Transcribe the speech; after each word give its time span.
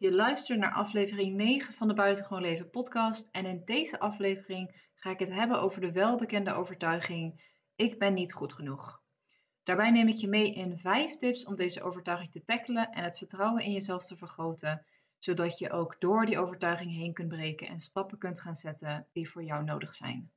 Je 0.00 0.14
luistert 0.14 0.58
naar 0.58 0.72
aflevering 0.72 1.36
9 1.36 1.74
van 1.74 1.88
de 1.88 1.94
Buitengewoon 1.94 2.42
Leven 2.42 2.70
podcast 2.70 3.28
en 3.30 3.46
in 3.46 3.62
deze 3.64 3.98
aflevering 3.98 4.90
ga 4.94 5.10
ik 5.10 5.18
het 5.18 5.30
hebben 5.30 5.60
over 5.60 5.80
de 5.80 5.92
welbekende 5.92 6.52
overtuiging 6.52 7.42
ik 7.76 7.98
ben 7.98 8.14
niet 8.14 8.32
goed 8.32 8.52
genoeg. 8.52 9.02
Daarbij 9.62 9.90
neem 9.90 10.08
ik 10.08 10.16
je 10.16 10.28
mee 10.28 10.52
in 10.52 10.78
5 10.78 11.16
tips 11.16 11.44
om 11.44 11.56
deze 11.56 11.82
overtuiging 11.82 12.32
te 12.32 12.44
tackelen 12.44 12.90
en 12.90 13.04
het 13.04 13.18
vertrouwen 13.18 13.62
in 13.62 13.72
jezelf 13.72 14.06
te 14.06 14.16
vergroten, 14.16 14.86
zodat 15.18 15.58
je 15.58 15.70
ook 15.70 15.96
door 15.98 16.26
die 16.26 16.38
overtuiging 16.38 16.92
heen 16.92 17.12
kunt 17.12 17.28
breken 17.28 17.68
en 17.68 17.80
stappen 17.80 18.18
kunt 18.18 18.40
gaan 18.40 18.56
zetten 18.56 19.06
die 19.12 19.30
voor 19.30 19.44
jou 19.44 19.64
nodig 19.64 19.94
zijn. 19.94 20.30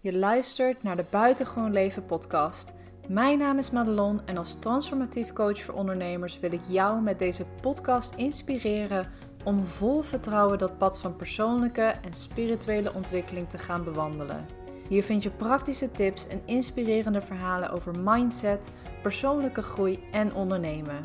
Je 0.00 0.12
luistert 0.12 0.82
naar 0.82 0.96
de 0.96 1.06
Buitengewoon 1.10 1.72
Leven 1.72 2.06
podcast. 2.06 2.74
Mijn 3.08 3.38
naam 3.38 3.58
is 3.58 3.70
Madelon 3.70 4.20
en 4.24 4.36
als 4.36 4.56
transformatief 4.58 5.32
coach 5.32 5.60
voor 5.60 5.74
ondernemers 5.74 6.40
wil 6.40 6.52
ik 6.52 6.60
jou 6.68 7.00
met 7.00 7.18
deze 7.18 7.44
podcast 7.60 8.14
inspireren 8.14 9.06
om 9.44 9.64
vol 9.64 10.00
vertrouwen 10.00 10.58
dat 10.58 10.78
pad 10.78 10.98
van 10.98 11.16
persoonlijke 11.16 11.82
en 11.82 12.12
spirituele 12.12 12.92
ontwikkeling 12.92 13.48
te 13.48 13.58
gaan 13.58 13.84
bewandelen. 13.84 14.46
Hier 14.88 15.02
vind 15.04 15.22
je 15.22 15.30
praktische 15.30 15.90
tips 15.90 16.26
en 16.26 16.40
inspirerende 16.44 17.20
verhalen 17.20 17.70
over 17.70 17.92
mindset, 18.04 18.70
persoonlijke 19.02 19.62
groei 19.62 19.98
en 20.10 20.34
ondernemen. 20.34 21.00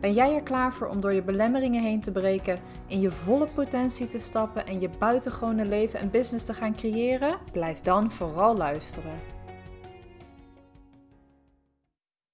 Ben 0.00 0.12
jij 0.12 0.34
er 0.34 0.42
klaar 0.42 0.72
voor 0.72 0.86
om 0.86 1.00
door 1.00 1.14
je 1.14 1.22
belemmeringen 1.22 1.82
heen 1.82 2.00
te 2.00 2.10
breken, 2.10 2.58
in 2.86 3.00
je 3.00 3.10
volle 3.10 3.46
potentie 3.54 4.08
te 4.08 4.18
stappen 4.18 4.66
en 4.66 4.80
je 4.80 4.90
buitengewone 4.98 5.64
leven 5.64 6.00
en 6.00 6.10
business 6.10 6.44
te 6.44 6.54
gaan 6.54 6.76
creëren? 6.76 7.38
Blijf 7.52 7.80
dan 7.80 8.10
vooral 8.10 8.56
luisteren. 8.56 9.39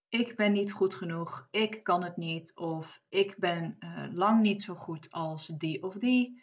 Ik 0.09 0.37
ben 0.37 0.53
niet 0.53 0.73
goed 0.73 0.95
genoeg, 0.95 1.49
ik 1.51 1.85
kan 1.85 2.05
het 2.05 2.17
niet 2.17 2.55
of 2.55 3.01
ik 3.09 3.35
ben 3.39 3.77
uh, 3.81 4.07
lang 4.13 4.41
niet 4.41 4.63
zo 4.63 4.75
goed 4.75 5.11
als 5.11 5.47
die 5.47 5.83
of 5.83 5.95
die. 5.95 6.43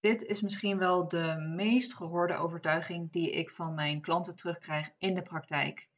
Dit 0.00 0.22
is 0.22 0.40
misschien 0.40 0.78
wel 0.78 1.08
de 1.08 1.52
meest 1.56 1.94
gehoorde 1.94 2.34
overtuiging 2.34 3.12
die 3.12 3.30
ik 3.30 3.50
van 3.50 3.74
mijn 3.74 4.00
klanten 4.00 4.36
terugkrijg 4.36 4.90
in 4.98 5.14
de 5.14 5.22
praktijk. 5.22 5.88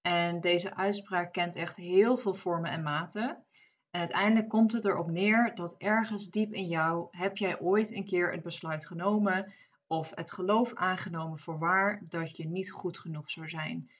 En 0.00 0.40
deze 0.40 0.74
uitspraak 0.74 1.32
kent 1.32 1.56
echt 1.56 1.76
heel 1.76 2.16
veel 2.16 2.34
vormen 2.34 2.70
en 2.70 2.82
maten. 2.82 3.44
En 3.90 4.00
uiteindelijk 4.00 4.48
komt 4.48 4.72
het 4.72 4.84
erop 4.84 5.10
neer 5.10 5.54
dat 5.54 5.74
ergens 5.78 6.30
diep 6.30 6.52
in 6.52 6.66
jou 6.66 7.08
heb 7.10 7.36
jij 7.36 7.60
ooit 7.60 7.92
een 7.92 8.04
keer 8.04 8.32
het 8.32 8.42
besluit 8.42 8.86
genomen 8.86 9.52
of 9.86 10.12
het 10.14 10.32
geloof 10.32 10.74
aangenomen 10.74 11.38
voor 11.38 11.58
waar 11.58 12.00
dat 12.08 12.36
je 12.36 12.48
niet 12.48 12.70
goed 12.70 12.98
genoeg 12.98 13.30
zou 13.30 13.48
zijn. 13.48 13.90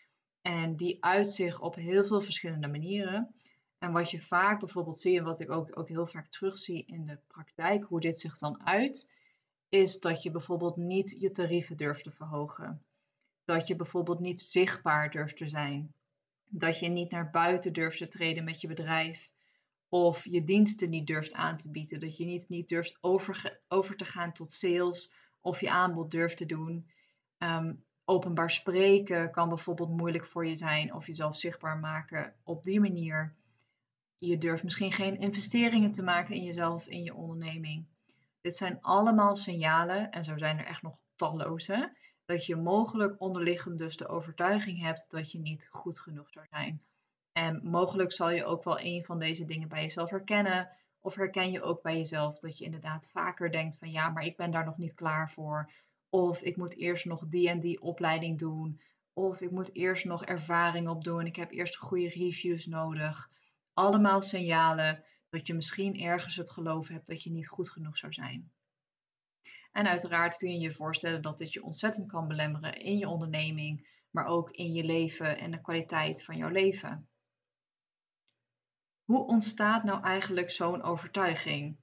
En 0.47 0.77
die 0.77 1.05
uit 1.05 1.33
zich 1.33 1.61
op 1.61 1.75
heel 1.75 2.05
veel 2.05 2.21
verschillende 2.21 2.69
manieren. 2.69 3.35
En 3.79 3.93
wat 3.93 4.11
je 4.11 4.21
vaak 4.21 4.59
bijvoorbeeld 4.59 5.01
ziet, 5.01 5.19
en 5.19 5.25
wat 5.25 5.41
ik 5.41 5.51
ook, 5.51 5.79
ook 5.79 5.89
heel 5.89 6.07
vaak 6.07 6.29
terugzie 6.29 6.85
in 6.85 7.07
de 7.07 7.19
praktijk, 7.27 7.85
hoe 7.85 8.01
dit 8.01 8.19
zich 8.19 8.39
dan 8.39 8.67
uit, 8.67 9.13
is 9.69 10.01
dat 10.01 10.23
je 10.23 10.31
bijvoorbeeld 10.31 10.77
niet 10.77 11.17
je 11.19 11.31
tarieven 11.31 11.77
durft 11.77 12.05
te 12.05 12.11
verhogen. 12.11 12.83
Dat 13.45 13.67
je 13.67 13.77
bijvoorbeeld 13.77 14.21
niet 14.21 14.41
zichtbaar 14.41 15.11
durft 15.11 15.37
te 15.37 15.49
zijn. 15.49 15.95
Dat 16.49 16.79
je 16.79 16.89
niet 16.89 17.11
naar 17.11 17.31
buiten 17.31 17.73
durft 17.73 17.99
te 17.99 18.09
treden 18.09 18.45
met 18.45 18.61
je 18.61 18.69
bedrijf. 18.69 19.31
Of 19.89 20.25
je 20.25 20.45
diensten 20.45 20.91
niet 20.91 21.07
durft 21.07 21.33
aan 21.33 21.57
te 21.57 21.71
bieden. 21.71 22.01
Dat 22.01 22.17
je 22.17 22.25
niet, 22.25 22.49
niet 22.49 22.69
durft 22.69 22.99
over, 23.01 23.61
over 23.69 23.97
te 23.97 24.05
gaan 24.05 24.33
tot 24.33 24.53
sales 24.53 25.13
of 25.41 25.61
je 25.61 25.71
aanbod 25.71 26.11
durft 26.11 26.37
te 26.37 26.47
doen. 26.47 26.91
Ehm, 27.39 27.73
openbaar 28.09 28.51
spreken 28.51 29.31
kan 29.31 29.49
bijvoorbeeld 29.49 29.97
moeilijk 29.97 30.27
voor 30.27 30.47
je 30.47 30.57
zijn 30.57 30.95
of 30.95 31.07
jezelf 31.07 31.37
zichtbaar 31.37 31.79
maken 31.79 32.35
op 32.43 32.65
die 32.65 32.81
manier. 32.81 33.35
Je 34.19 34.39
durft 34.39 34.63
misschien 34.65 34.93
geen 34.93 35.17
investeringen 35.17 35.93
te 35.93 36.03
maken 36.03 36.35
in 36.35 36.45
jezelf, 36.45 36.87
in 36.87 37.03
je 37.03 37.15
onderneming. 37.15 37.87
Dit 38.41 38.57
zijn 38.57 38.79
allemaal 38.81 39.37
signalen, 39.37 40.11
en 40.11 40.25
zo 40.25 40.37
zijn 40.37 40.59
er 40.59 40.65
echt 40.65 40.83
nog 40.83 40.99
talloze, 41.17 41.97
dat 42.25 42.47
je 42.47 42.57
mogelijk 42.57 43.21
onderliggend 43.21 43.79
dus 43.79 43.97
de 43.97 44.09
overtuiging 44.09 44.81
hebt 44.81 45.07
dat 45.11 45.33
je 45.33 45.39
niet 45.39 45.69
goed 45.71 46.01
genoeg 46.01 46.31
zou 46.31 46.47
zijn. 46.51 46.83
En 47.33 47.61
mogelijk 47.63 48.13
zal 48.13 48.31
je 48.31 48.45
ook 48.45 48.65
wel 48.65 48.81
een 48.81 49.05
van 49.05 49.19
deze 49.19 49.45
dingen 49.45 49.69
bij 49.69 49.83
jezelf 49.83 50.11
herkennen. 50.11 50.71
Of 51.01 51.15
herken 51.15 51.51
je 51.51 51.63
ook 51.63 51.83
bij 51.83 51.97
jezelf 51.97 52.39
dat 52.39 52.59
je 52.59 52.65
inderdaad 52.65 53.11
vaker 53.11 53.53
denkt 53.53 53.79
van 53.79 53.91
ja, 53.91 54.09
maar 54.09 54.25
ik 54.25 54.37
ben 54.37 54.51
daar 54.51 54.65
nog 54.65 54.77
niet 54.77 54.95
klaar 54.95 55.31
voor. 55.31 55.73
Of 56.11 56.41
ik 56.43 56.57
moet 56.57 56.77
eerst 56.77 57.05
nog 57.05 57.27
die 57.29 57.49
en 57.49 57.61
die 57.61 57.81
opleiding 57.81 58.39
doen. 58.39 58.81
Of 59.13 59.41
ik 59.41 59.51
moet 59.51 59.75
eerst 59.75 60.05
nog 60.05 60.25
ervaring 60.25 60.89
opdoen. 60.89 61.27
Ik 61.27 61.37
heb 61.37 61.51
eerst 61.51 61.77
goede 61.77 62.09
reviews 62.09 62.67
nodig. 62.67 63.31
Allemaal 63.75 64.23
signalen 64.23 65.05
dat 65.29 65.47
je 65.47 65.55
misschien 65.55 66.01
ergens 66.01 66.37
het 66.37 66.51
geloof 66.51 66.89
hebt 66.89 67.07
dat 67.07 67.23
je 67.23 67.31
niet 67.31 67.49
goed 67.49 67.71
genoeg 67.71 67.99
zou 67.99 68.13
zijn. 68.13 68.51
En 69.73 69.87
uiteraard 69.87 70.37
kun 70.37 70.53
je 70.53 70.59
je 70.59 70.73
voorstellen 70.73 71.23
dat 71.23 71.39
dit 71.39 71.53
je 71.53 71.63
ontzettend 71.63 72.11
kan 72.11 72.29
belemmeren 72.29 72.81
in 72.81 72.99
je 72.99 73.09
onderneming, 73.09 73.89
maar 74.11 74.27
ook 74.27 74.51
in 74.51 74.73
je 74.73 74.85
leven 74.85 75.39
en 75.39 75.51
de 75.51 75.61
kwaliteit 75.61 76.25
van 76.25 76.37
jouw 76.37 76.49
leven. 76.49 77.09
Hoe 79.05 79.27
ontstaat 79.27 79.85
nou 79.85 80.03
eigenlijk 80.03 80.51
zo'n 80.51 80.83
overtuiging? 80.83 81.77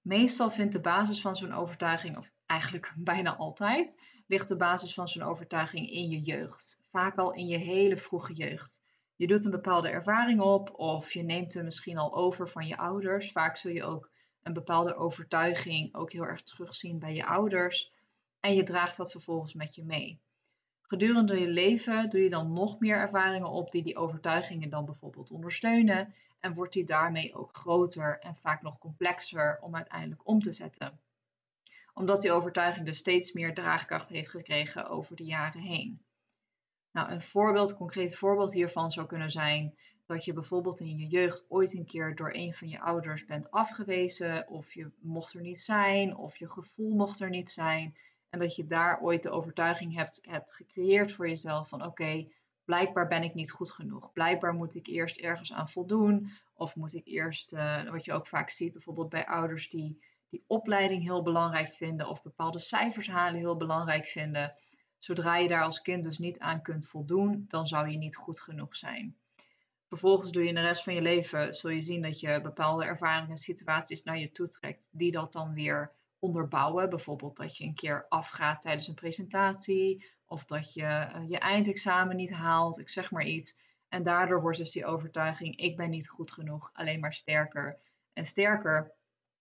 Meestal 0.00 0.50
vindt 0.50 0.72
de 0.72 0.80
basis 0.80 1.20
van 1.20 1.36
zo'n 1.36 1.52
overtuiging, 1.52 2.16
of 2.16 2.30
eigenlijk 2.46 2.92
bijna 3.12 3.36
altijd, 3.36 4.00
ligt 4.26 4.48
de 4.48 4.56
basis 4.56 4.94
van 4.94 5.08
zo'n 5.08 5.22
overtuiging 5.22 5.90
in 5.90 6.08
je 6.08 6.20
jeugd. 6.20 6.80
Vaak 6.90 7.18
al 7.18 7.32
in 7.32 7.46
je 7.46 7.58
hele 7.58 7.96
vroege 7.96 8.32
jeugd. 8.32 8.82
Je 9.16 9.26
doet 9.26 9.44
een 9.44 9.50
bepaalde 9.50 9.88
ervaring 9.88 10.40
op 10.40 10.78
of 10.78 11.12
je 11.12 11.22
neemt 11.22 11.54
hem 11.54 11.64
misschien 11.64 11.98
al 11.98 12.14
over 12.14 12.48
van 12.48 12.66
je 12.66 12.76
ouders. 12.76 13.32
Vaak 13.32 13.56
zul 13.56 13.70
je 13.70 13.84
ook 13.84 14.10
een 14.42 14.52
bepaalde 14.52 14.94
overtuiging 14.94 15.94
ook 15.94 16.12
heel 16.12 16.26
erg 16.26 16.42
terugzien 16.42 16.98
bij 16.98 17.14
je 17.14 17.26
ouders. 17.26 17.92
En 18.40 18.54
je 18.54 18.62
draagt 18.62 18.96
dat 18.96 19.10
vervolgens 19.10 19.54
met 19.54 19.74
je 19.74 19.84
mee. 19.84 20.20
Gedurende 20.82 21.40
je 21.40 21.48
leven 21.48 22.10
doe 22.10 22.20
je 22.20 22.30
dan 22.30 22.52
nog 22.52 22.80
meer 22.80 22.96
ervaringen 22.96 23.50
op 23.50 23.70
die 23.70 23.82
die 23.82 23.96
overtuigingen 23.96 24.70
dan 24.70 24.84
bijvoorbeeld 24.84 25.30
ondersteunen. 25.30 26.14
En 26.40 26.54
wordt 26.54 26.72
die 26.72 26.84
daarmee 26.84 27.34
ook 27.34 27.56
groter 27.56 28.18
en 28.18 28.36
vaak 28.36 28.62
nog 28.62 28.78
complexer 28.78 29.58
om 29.60 29.76
uiteindelijk 29.76 30.28
om 30.28 30.40
te 30.40 30.52
zetten 30.52 31.00
omdat 31.96 32.20
die 32.20 32.32
overtuiging 32.32 32.86
dus 32.86 32.98
steeds 32.98 33.32
meer 33.32 33.54
draagkracht 33.54 34.08
heeft 34.08 34.30
gekregen 34.30 34.88
over 34.88 35.16
de 35.16 35.24
jaren 35.24 35.60
heen. 35.60 36.00
Nou, 36.92 37.10
een 37.10 37.22
voorbeeld, 37.22 37.70
een 37.70 37.76
concreet 37.76 38.16
voorbeeld 38.16 38.52
hiervan 38.52 38.90
zou 38.90 39.06
kunnen 39.06 39.30
zijn 39.30 39.74
dat 40.06 40.24
je 40.24 40.32
bijvoorbeeld 40.32 40.80
in 40.80 40.98
je 40.98 41.06
jeugd 41.06 41.46
ooit 41.48 41.74
een 41.74 41.86
keer 41.86 42.14
door 42.14 42.34
een 42.34 42.54
van 42.54 42.68
je 42.68 42.80
ouders 42.80 43.24
bent 43.24 43.50
afgewezen, 43.50 44.48
of 44.48 44.74
je 44.74 44.90
mocht 45.00 45.34
er 45.34 45.40
niet 45.40 45.60
zijn, 45.60 46.16
of 46.16 46.36
je 46.36 46.50
gevoel 46.50 46.90
mocht 46.90 47.20
er 47.20 47.30
niet 47.30 47.50
zijn. 47.50 47.96
En 48.30 48.38
dat 48.38 48.56
je 48.56 48.66
daar 48.66 49.00
ooit 49.00 49.22
de 49.22 49.30
overtuiging 49.30 49.94
hebt, 49.94 50.20
hebt 50.28 50.52
gecreëerd 50.52 51.12
voor 51.12 51.28
jezelf 51.28 51.68
van 51.68 51.84
oké, 51.84 52.28
blijkbaar 52.64 53.08
ben 53.08 53.22
ik 53.22 53.34
niet 53.34 53.50
goed 53.50 53.70
genoeg. 53.70 54.12
Blijkbaar 54.12 54.54
moet 54.54 54.74
ik 54.74 54.86
eerst 54.86 55.16
ergens 55.16 55.52
aan 55.52 55.70
voldoen. 55.70 56.30
Of 56.54 56.76
moet 56.76 56.94
ik 56.94 57.06
eerst, 57.06 57.52
uh, 57.52 57.90
wat 57.90 58.04
je 58.04 58.12
ook 58.12 58.26
vaak 58.26 58.50
ziet, 58.50 58.72
bijvoorbeeld 58.72 59.08
bij 59.08 59.26
ouders 59.26 59.68
die 59.68 59.98
die 60.30 60.44
opleiding 60.46 61.02
heel 61.02 61.22
belangrijk 61.22 61.74
vinden 61.74 62.08
of 62.08 62.22
bepaalde 62.22 62.58
cijfers 62.58 63.08
halen 63.08 63.40
heel 63.40 63.56
belangrijk 63.56 64.06
vinden. 64.06 64.54
Zodra 64.98 65.36
je 65.36 65.48
daar 65.48 65.62
als 65.62 65.82
kind 65.82 66.04
dus 66.04 66.18
niet 66.18 66.38
aan 66.38 66.62
kunt 66.62 66.88
voldoen, 66.88 67.44
dan 67.48 67.66
zou 67.66 67.88
je 67.88 67.98
niet 67.98 68.16
goed 68.16 68.40
genoeg 68.40 68.76
zijn. 68.76 69.16
Vervolgens 69.88 70.32
doe 70.32 70.42
je 70.42 70.48
in 70.48 70.54
de 70.54 70.60
rest 70.60 70.82
van 70.82 70.94
je 70.94 71.02
leven, 71.02 71.54
zul 71.54 71.70
je 71.70 71.82
zien 71.82 72.02
dat 72.02 72.20
je 72.20 72.40
bepaalde 72.40 72.84
ervaringen 72.84 73.30
en 73.30 73.38
situaties 73.38 74.02
naar 74.02 74.18
je 74.18 74.32
toe 74.32 74.48
trekt, 74.48 74.82
die 74.90 75.10
dat 75.10 75.32
dan 75.32 75.52
weer 75.52 75.92
onderbouwen. 76.18 76.90
Bijvoorbeeld 76.90 77.36
dat 77.36 77.56
je 77.56 77.64
een 77.64 77.74
keer 77.74 78.06
afgaat 78.08 78.62
tijdens 78.62 78.88
een 78.88 78.94
presentatie, 78.94 80.06
of 80.26 80.44
dat 80.44 80.74
je 80.74 80.84
eh, 80.84 81.28
je 81.28 81.38
eindexamen 81.38 82.16
niet 82.16 82.30
haalt, 82.30 82.78
ik 82.78 82.88
zeg 82.88 83.10
maar 83.10 83.24
iets. 83.24 83.56
En 83.88 84.02
daardoor 84.02 84.40
wordt 84.40 84.58
dus 84.58 84.72
die 84.72 84.86
overtuiging, 84.86 85.56
ik 85.56 85.76
ben 85.76 85.90
niet 85.90 86.08
goed 86.08 86.32
genoeg, 86.32 86.70
alleen 86.72 87.00
maar 87.00 87.14
sterker 87.14 87.78
en 88.12 88.26
sterker. 88.26 88.94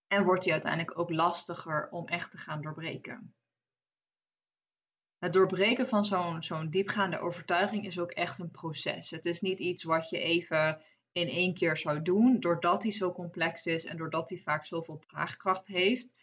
En 0.08 0.24
wordt 0.24 0.44
die 0.44 0.52
uiteindelijk 0.52 1.00
ook 1.00 1.10
lastiger 1.10 1.90
om 1.90 2.08
echt 2.08 2.32
te 2.32 2.38
gaan 2.38 2.62
doorbreken. 2.62 3.34
Het 5.18 5.34
doorbreken 5.34 5.88
van 5.88 6.06
zo'n 6.06 6.44
zo'n 6.44 6.70
diepgaande 6.70 7.20
overtuiging 7.20 7.86
is 7.86 8.00
ook 8.00 8.12
echt 8.12 8.40
een 8.40 8.52
proces. 8.52 9.10
Het 9.10 9.26
is 9.26 9.42
niet 9.42 9.60
iets 9.60 9.84
wat 9.84 10.10
je 10.10 10.20
even 10.20 10.82
in 11.12 11.28
één 11.28 11.54
keer 11.54 11.78
zou 11.78 12.02
doen. 12.02 12.40
Doordat 12.40 12.84
hij 12.84 12.92
zo 12.92 13.12
complex 13.12 13.66
is 13.66 13.86
en 13.86 13.98
doordat 13.98 14.30
hij 14.30 14.38
vaak 14.38 14.66
zoveel 14.66 15.00
draagkracht 15.00 15.68
heeft, 15.68 16.16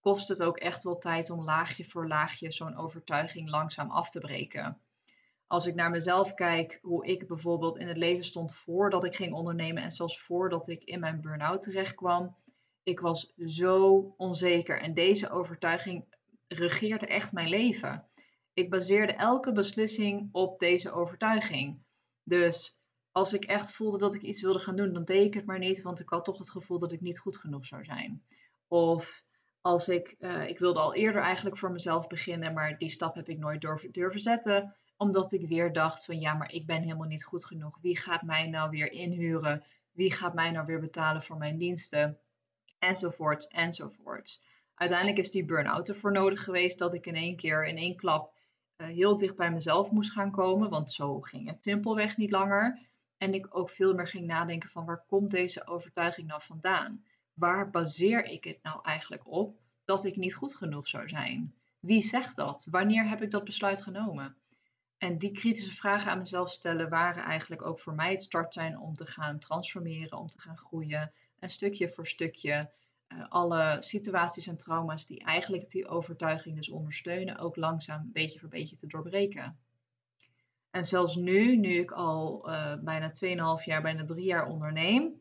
kost 0.00 0.28
het 0.28 0.42
ook 0.42 0.58
echt 0.58 0.82
wel 0.82 0.98
tijd 0.98 1.30
om 1.30 1.44
laagje 1.44 1.84
voor 1.84 2.08
laagje 2.08 2.52
zo'n 2.52 2.76
overtuiging 2.76 3.50
langzaam 3.50 3.90
af 3.90 4.10
te 4.10 4.20
breken. 4.20 4.80
Als 5.46 5.66
ik 5.66 5.74
naar 5.74 5.90
mezelf 5.90 6.34
kijk, 6.34 6.78
hoe 6.82 7.06
ik 7.06 7.26
bijvoorbeeld 7.26 7.76
in 7.76 7.88
het 7.88 7.96
leven 7.96 8.24
stond 8.24 8.54
voordat 8.54 9.04
ik 9.04 9.16
ging 9.16 9.32
ondernemen 9.32 9.82
en 9.82 9.92
zelfs 9.92 10.20
voordat 10.20 10.68
ik 10.68 10.82
in 10.82 11.00
mijn 11.00 11.20
burn-out 11.20 11.62
terecht 11.62 11.94
kwam, 11.94 12.36
ik 12.84 13.00
was 13.00 13.32
zo 13.46 14.14
onzeker 14.16 14.80
en 14.80 14.94
deze 14.94 15.30
overtuiging 15.30 16.04
regeerde 16.48 17.06
echt 17.06 17.32
mijn 17.32 17.48
leven. 17.48 18.04
Ik 18.52 18.70
baseerde 18.70 19.12
elke 19.12 19.52
beslissing 19.52 20.28
op 20.32 20.58
deze 20.58 20.90
overtuiging. 20.90 21.82
Dus 22.22 22.76
als 23.12 23.32
ik 23.32 23.44
echt 23.44 23.72
voelde 23.72 23.98
dat 23.98 24.14
ik 24.14 24.22
iets 24.22 24.40
wilde 24.42 24.58
gaan 24.58 24.76
doen, 24.76 24.92
dan 24.92 25.04
deed 25.04 25.26
ik 25.26 25.34
het 25.34 25.46
maar 25.46 25.58
niet, 25.58 25.82
want 25.82 26.00
ik 26.00 26.08
had 26.08 26.24
toch 26.24 26.38
het 26.38 26.50
gevoel 26.50 26.78
dat 26.78 26.92
ik 26.92 27.00
niet 27.00 27.18
goed 27.18 27.36
genoeg 27.36 27.66
zou 27.66 27.84
zijn. 27.84 28.22
Of 28.68 29.24
als 29.60 29.88
ik, 29.88 30.16
uh, 30.18 30.48
ik 30.48 30.58
wilde 30.58 30.80
al 30.80 30.94
eerder 30.94 31.22
eigenlijk 31.22 31.58
voor 31.58 31.72
mezelf 31.72 32.06
beginnen, 32.06 32.52
maar 32.52 32.78
die 32.78 32.90
stap 32.90 33.14
heb 33.14 33.28
ik 33.28 33.38
nooit 33.38 33.60
durven, 33.60 33.92
durven 33.92 34.20
zetten. 34.20 34.76
Omdat 34.96 35.32
ik 35.32 35.46
weer 35.46 35.72
dacht 35.72 36.04
van 36.04 36.20
ja, 36.20 36.34
maar 36.34 36.52
ik 36.52 36.66
ben 36.66 36.82
helemaal 36.82 37.08
niet 37.08 37.24
goed 37.24 37.44
genoeg. 37.44 37.78
Wie 37.80 37.96
gaat 37.96 38.22
mij 38.22 38.48
nou 38.48 38.70
weer 38.70 38.92
inhuren? 38.92 39.64
Wie 39.92 40.12
gaat 40.12 40.34
mij 40.34 40.50
nou 40.50 40.66
weer 40.66 40.80
betalen 40.80 41.22
voor 41.22 41.36
mijn 41.36 41.58
diensten? 41.58 42.18
Enzovoort, 42.84 43.48
enzovoort. 43.48 44.40
Uiteindelijk 44.74 45.18
is 45.18 45.30
die 45.30 45.44
burn-out 45.44 45.88
ervoor 45.88 46.12
nodig 46.12 46.44
geweest 46.44 46.78
dat 46.78 46.94
ik 46.94 47.06
in 47.06 47.14
één 47.14 47.36
keer, 47.36 47.66
in 47.66 47.76
één 47.76 47.96
klap, 47.96 48.32
uh, 48.76 48.86
heel 48.86 49.16
dicht 49.16 49.36
bij 49.36 49.50
mezelf 49.50 49.90
moest 49.90 50.12
gaan 50.12 50.30
komen. 50.30 50.70
Want 50.70 50.92
zo 50.92 51.20
ging 51.20 51.48
het 51.48 51.62
simpelweg 51.62 52.16
niet 52.16 52.30
langer. 52.30 52.78
En 53.16 53.34
ik 53.34 53.56
ook 53.56 53.70
veel 53.70 53.94
meer 53.94 54.06
ging 54.06 54.26
nadenken 54.26 54.68
van 54.68 54.84
waar 54.84 55.04
komt 55.06 55.30
deze 55.30 55.66
overtuiging 55.66 56.26
nou 56.26 56.42
vandaan? 56.44 57.04
Waar 57.34 57.70
baseer 57.70 58.24
ik 58.24 58.44
het 58.44 58.58
nou 58.62 58.80
eigenlijk 58.82 59.26
op 59.26 59.56
dat 59.84 60.04
ik 60.04 60.16
niet 60.16 60.34
goed 60.34 60.54
genoeg 60.54 60.88
zou 60.88 61.08
zijn? 61.08 61.54
Wie 61.80 62.02
zegt 62.02 62.36
dat? 62.36 62.66
Wanneer 62.70 63.08
heb 63.08 63.22
ik 63.22 63.30
dat 63.30 63.44
besluit 63.44 63.82
genomen? 63.82 64.36
En 64.98 65.18
die 65.18 65.32
kritische 65.32 65.76
vragen 65.76 66.10
aan 66.10 66.18
mezelf 66.18 66.50
stellen 66.50 66.88
waren 66.88 67.22
eigenlijk 67.22 67.66
ook 67.66 67.80
voor 67.80 67.94
mij 67.94 68.10
het 68.10 68.22
start 68.22 68.56
om 68.78 68.94
te 68.94 69.06
gaan 69.06 69.38
transformeren, 69.38 70.18
om 70.18 70.28
te 70.28 70.40
gaan 70.40 70.58
groeien. 70.58 71.12
En 71.44 71.50
stukje 71.50 71.88
voor 71.88 72.06
stukje 72.06 72.70
uh, 73.08 73.24
alle 73.28 73.76
situaties 73.80 74.46
en 74.46 74.56
trauma's 74.56 75.06
die 75.06 75.24
eigenlijk 75.24 75.70
die 75.70 75.88
overtuiging 75.88 76.56
dus 76.56 76.68
ondersteunen, 76.68 77.38
ook 77.38 77.56
langzaam 77.56 78.10
beetje 78.12 78.38
voor 78.38 78.48
beetje 78.48 78.76
te 78.76 78.86
doorbreken. 78.86 79.58
En 80.70 80.84
zelfs 80.84 81.16
nu, 81.16 81.56
nu 81.56 81.78
ik 81.78 81.90
al 81.90 82.48
uh, 82.48 82.74
bijna 82.80 83.12
2,5 83.60 83.64
jaar, 83.64 83.82
bijna 83.82 84.04
3 84.04 84.24
jaar 84.24 84.46
onderneem, 84.46 85.20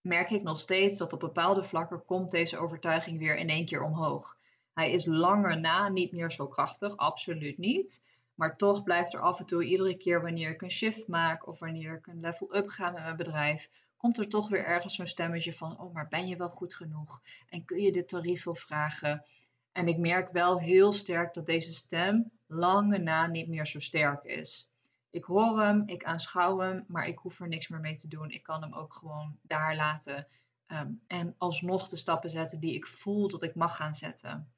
merk 0.00 0.30
ik 0.30 0.42
nog 0.42 0.60
steeds 0.60 0.98
dat 0.98 1.12
op 1.12 1.20
bepaalde 1.20 1.64
vlakken 1.64 2.04
komt 2.04 2.30
deze 2.30 2.58
overtuiging 2.58 3.18
weer 3.18 3.36
in 3.36 3.48
één 3.48 3.66
keer 3.66 3.82
omhoog. 3.82 4.36
Hij 4.72 4.90
is 4.90 5.04
langer 5.04 5.60
na 5.60 5.88
niet 5.88 6.12
meer 6.12 6.32
zo 6.32 6.46
krachtig, 6.46 6.96
absoluut 6.96 7.58
niet. 7.58 8.04
Maar 8.34 8.56
toch 8.56 8.82
blijft 8.82 9.14
er 9.14 9.20
af 9.20 9.38
en 9.38 9.46
toe, 9.46 9.64
iedere 9.64 9.96
keer 9.96 10.22
wanneer 10.22 10.50
ik 10.50 10.62
een 10.62 10.70
shift 10.70 11.06
maak 11.08 11.46
of 11.46 11.58
wanneer 11.58 11.94
ik 11.94 12.06
een 12.06 12.20
level 12.20 12.56
up 12.56 12.68
ga 12.68 12.90
met 12.90 13.02
mijn 13.02 13.16
bedrijf, 13.16 13.68
komt 14.00 14.18
er 14.18 14.28
toch 14.28 14.48
weer 14.48 14.64
ergens 14.64 14.94
zo'n 14.94 15.06
stemmetje 15.06 15.52
van, 15.52 15.80
oh, 15.80 15.94
maar 15.94 16.08
ben 16.08 16.26
je 16.26 16.36
wel 16.36 16.50
goed 16.50 16.74
genoeg? 16.74 17.22
En 17.48 17.64
kun 17.64 17.80
je 17.80 17.92
dit 17.92 18.08
tarief 18.08 18.44
wel 18.44 18.54
vragen? 18.54 19.24
En 19.72 19.88
ik 19.88 19.98
merk 19.98 20.32
wel 20.32 20.60
heel 20.60 20.92
sterk 20.92 21.34
dat 21.34 21.46
deze 21.46 21.72
stem 21.72 22.30
lange 22.46 22.98
na 22.98 23.26
niet 23.26 23.48
meer 23.48 23.66
zo 23.66 23.80
sterk 23.80 24.24
is. 24.24 24.70
Ik 25.10 25.24
hoor 25.24 25.60
hem, 25.60 25.82
ik 25.86 26.04
aanschouw 26.04 26.58
hem, 26.58 26.84
maar 26.88 27.06
ik 27.06 27.18
hoef 27.18 27.40
er 27.40 27.48
niks 27.48 27.68
meer 27.68 27.80
mee 27.80 27.94
te 27.94 28.08
doen. 28.08 28.30
Ik 28.30 28.42
kan 28.42 28.62
hem 28.62 28.74
ook 28.74 28.94
gewoon 28.94 29.38
daar 29.42 29.76
laten 29.76 30.26
um, 30.66 31.02
en 31.06 31.34
alsnog 31.38 31.88
de 31.88 31.96
stappen 31.96 32.30
zetten 32.30 32.60
die 32.60 32.74
ik 32.74 32.86
voel 32.86 33.28
dat 33.28 33.42
ik 33.42 33.54
mag 33.54 33.76
gaan 33.76 33.94
zetten. 33.94 34.52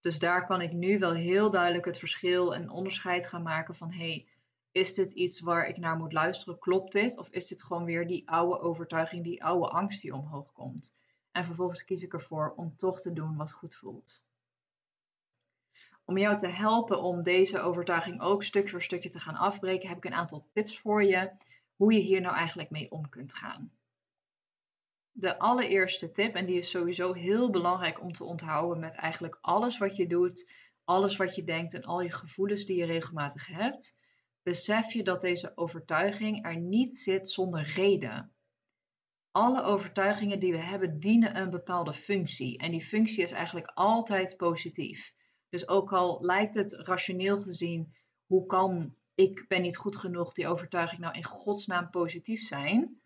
Dus 0.00 0.18
daar 0.18 0.46
kan 0.46 0.60
ik 0.60 0.72
nu 0.72 0.98
wel 0.98 1.14
heel 1.14 1.50
duidelijk 1.50 1.84
het 1.84 1.98
verschil 1.98 2.54
en 2.54 2.70
onderscheid 2.70 3.26
gaan 3.26 3.42
maken 3.42 3.74
van 3.74 3.92
hey, 3.92 4.26
is 4.72 4.94
dit 4.94 5.10
iets 5.10 5.40
waar 5.40 5.66
ik 5.66 5.76
naar 5.76 5.96
moet 5.96 6.12
luisteren? 6.12 6.58
Klopt 6.58 6.92
dit? 6.92 7.18
Of 7.18 7.28
is 7.28 7.46
dit 7.46 7.62
gewoon 7.62 7.84
weer 7.84 8.06
die 8.06 8.30
oude 8.30 8.60
overtuiging, 8.60 9.24
die 9.24 9.44
oude 9.44 9.68
angst 9.68 10.02
die 10.02 10.14
omhoog 10.14 10.52
komt? 10.52 10.96
En 11.32 11.44
vervolgens 11.44 11.84
kies 11.84 12.02
ik 12.02 12.12
ervoor 12.12 12.52
om 12.56 12.76
toch 12.76 13.00
te 13.00 13.12
doen 13.12 13.36
wat 13.36 13.52
goed 13.52 13.76
voelt 13.76 14.22
om 16.08 16.18
jou 16.18 16.38
te 16.38 16.48
helpen 16.48 17.02
om 17.02 17.22
deze 17.22 17.60
overtuiging 17.60 18.20
ook 18.20 18.44
stuk 18.44 18.68
voor 18.68 18.82
stukje 18.82 19.08
te 19.08 19.20
gaan 19.20 19.34
afbreken, 19.34 19.88
heb 19.88 19.96
ik 19.96 20.04
een 20.04 20.14
aantal 20.14 20.48
tips 20.52 20.78
voor 20.78 21.04
je 21.04 21.30
hoe 21.76 21.92
je 21.92 22.00
hier 22.00 22.20
nou 22.20 22.34
eigenlijk 22.34 22.70
mee 22.70 22.90
om 22.90 23.08
kunt 23.08 23.34
gaan. 23.34 23.72
De 25.10 25.38
allereerste 25.38 26.12
tip, 26.12 26.34
en 26.34 26.46
die 26.46 26.58
is 26.58 26.70
sowieso 26.70 27.12
heel 27.12 27.50
belangrijk 27.50 28.00
om 28.00 28.12
te 28.12 28.24
onthouden 28.24 28.80
met 28.80 28.94
eigenlijk 28.94 29.38
alles 29.40 29.78
wat 29.78 29.96
je 29.96 30.06
doet, 30.06 30.52
alles 30.84 31.16
wat 31.16 31.34
je 31.34 31.44
denkt 31.44 31.74
en 31.74 31.84
al 31.84 32.00
je 32.00 32.12
gevoelens 32.12 32.64
die 32.64 32.76
je 32.76 32.84
regelmatig 32.84 33.46
hebt, 33.46 33.97
besef 34.48 34.92
je 34.92 35.02
dat 35.02 35.20
deze 35.20 35.52
overtuiging 35.54 36.44
er 36.44 36.56
niet 36.56 36.98
zit 36.98 37.30
zonder 37.30 37.72
reden. 37.74 38.32
Alle 39.30 39.62
overtuigingen 39.62 40.40
die 40.40 40.52
we 40.52 40.58
hebben 40.58 41.00
dienen 41.00 41.36
een 41.36 41.50
bepaalde 41.50 41.94
functie 41.94 42.58
en 42.58 42.70
die 42.70 42.84
functie 42.84 43.22
is 43.22 43.32
eigenlijk 43.32 43.70
altijd 43.74 44.36
positief. 44.36 45.14
Dus 45.48 45.68
ook 45.68 45.92
al 45.92 46.24
lijkt 46.24 46.54
het 46.54 46.72
rationeel 46.72 47.38
gezien, 47.38 47.94
hoe 48.26 48.46
kan 48.46 48.96
ik 49.14 49.44
ben 49.48 49.62
niet 49.62 49.76
goed 49.76 49.96
genoeg, 49.96 50.32
die 50.32 50.46
overtuiging 50.46 51.00
nou 51.00 51.14
in 51.14 51.24
godsnaam 51.24 51.90
positief 51.90 52.42
zijn, 52.42 53.00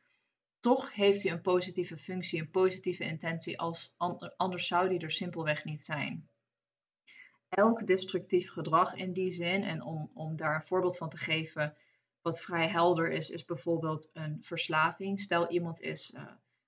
toch 0.61 0.95
heeft 0.95 1.23
hij 1.23 1.33
een 1.33 1.41
positieve 1.41 1.97
functie, 1.97 2.41
een 2.41 2.51
positieve 2.51 3.05
intentie, 3.05 3.61
als, 3.61 3.95
anders 4.37 4.67
zou 4.67 4.89
die 4.89 4.99
er 4.99 5.11
simpelweg 5.11 5.65
niet 5.65 5.83
zijn. 5.83 6.29
Elk 7.53 7.87
destructief 7.87 8.51
gedrag 8.51 8.95
in 8.95 9.13
die 9.13 9.31
zin, 9.31 9.63
en 9.63 9.83
om, 9.83 10.11
om 10.15 10.37
daar 10.37 10.55
een 10.55 10.67
voorbeeld 10.67 10.97
van 10.97 11.09
te 11.09 11.19
geven, 11.19 11.77
wat 12.23 12.41
vrij 12.41 12.69
helder 12.69 13.11
is, 13.11 13.31
is 13.31 13.45
bijvoorbeeld 13.45 14.11
een 14.13 14.39
verslaving. 14.43 15.21
Stel 15.21 15.51
iemand 15.51 15.81
is 15.81 16.15
uh, 16.17 16.23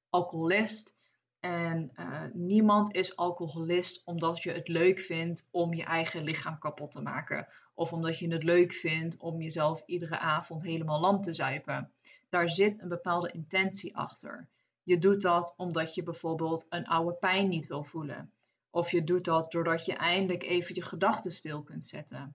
alcoholist 0.08 0.96
en 1.40 1.90
uh, 1.96 2.22
niemand 2.32 2.94
is 2.94 3.16
alcoholist 3.16 4.02
omdat 4.04 4.42
je 4.42 4.52
het 4.52 4.69
leuk 4.69 5.00
vindt 5.00 5.48
om 5.50 5.75
je 5.75 5.84
eigen 5.84 6.22
lichaam 6.22 6.58
kapot 6.58 6.92
te 6.92 7.02
maken. 7.02 7.48
Of 7.75 7.92
omdat 7.92 8.19
je 8.19 8.28
het 8.32 8.42
leuk 8.42 8.72
vindt 8.72 9.16
om 9.16 9.40
jezelf 9.40 9.82
iedere 9.86 10.19
avond 10.19 10.62
helemaal 10.62 11.00
lam 11.00 11.19
te 11.19 11.32
zuipen. 11.32 11.92
Daar 12.28 12.50
zit 12.50 12.81
een 12.81 12.88
bepaalde 12.88 13.32
intentie 13.32 13.96
achter. 13.96 14.48
Je 14.82 14.98
doet 14.98 15.22
dat 15.22 15.54
omdat 15.56 15.94
je 15.94 16.02
bijvoorbeeld 16.02 16.66
een 16.69 16.86
oude 16.86 17.14
pijn 17.14 17.48
niet 17.48 17.66
wil 17.66 17.84
voelen. 17.84 18.32
Of 18.74 18.90
je 18.90 19.04
doet 19.04 19.24
dat 19.24 19.52
doordat 19.52 19.84
je 19.84 19.94
eindelijk 19.94 20.42
even 20.42 20.74
je 20.74 20.82
gedachten 20.82 21.32
stil 21.32 21.62
kunt 21.62 21.84
zetten. 21.84 22.34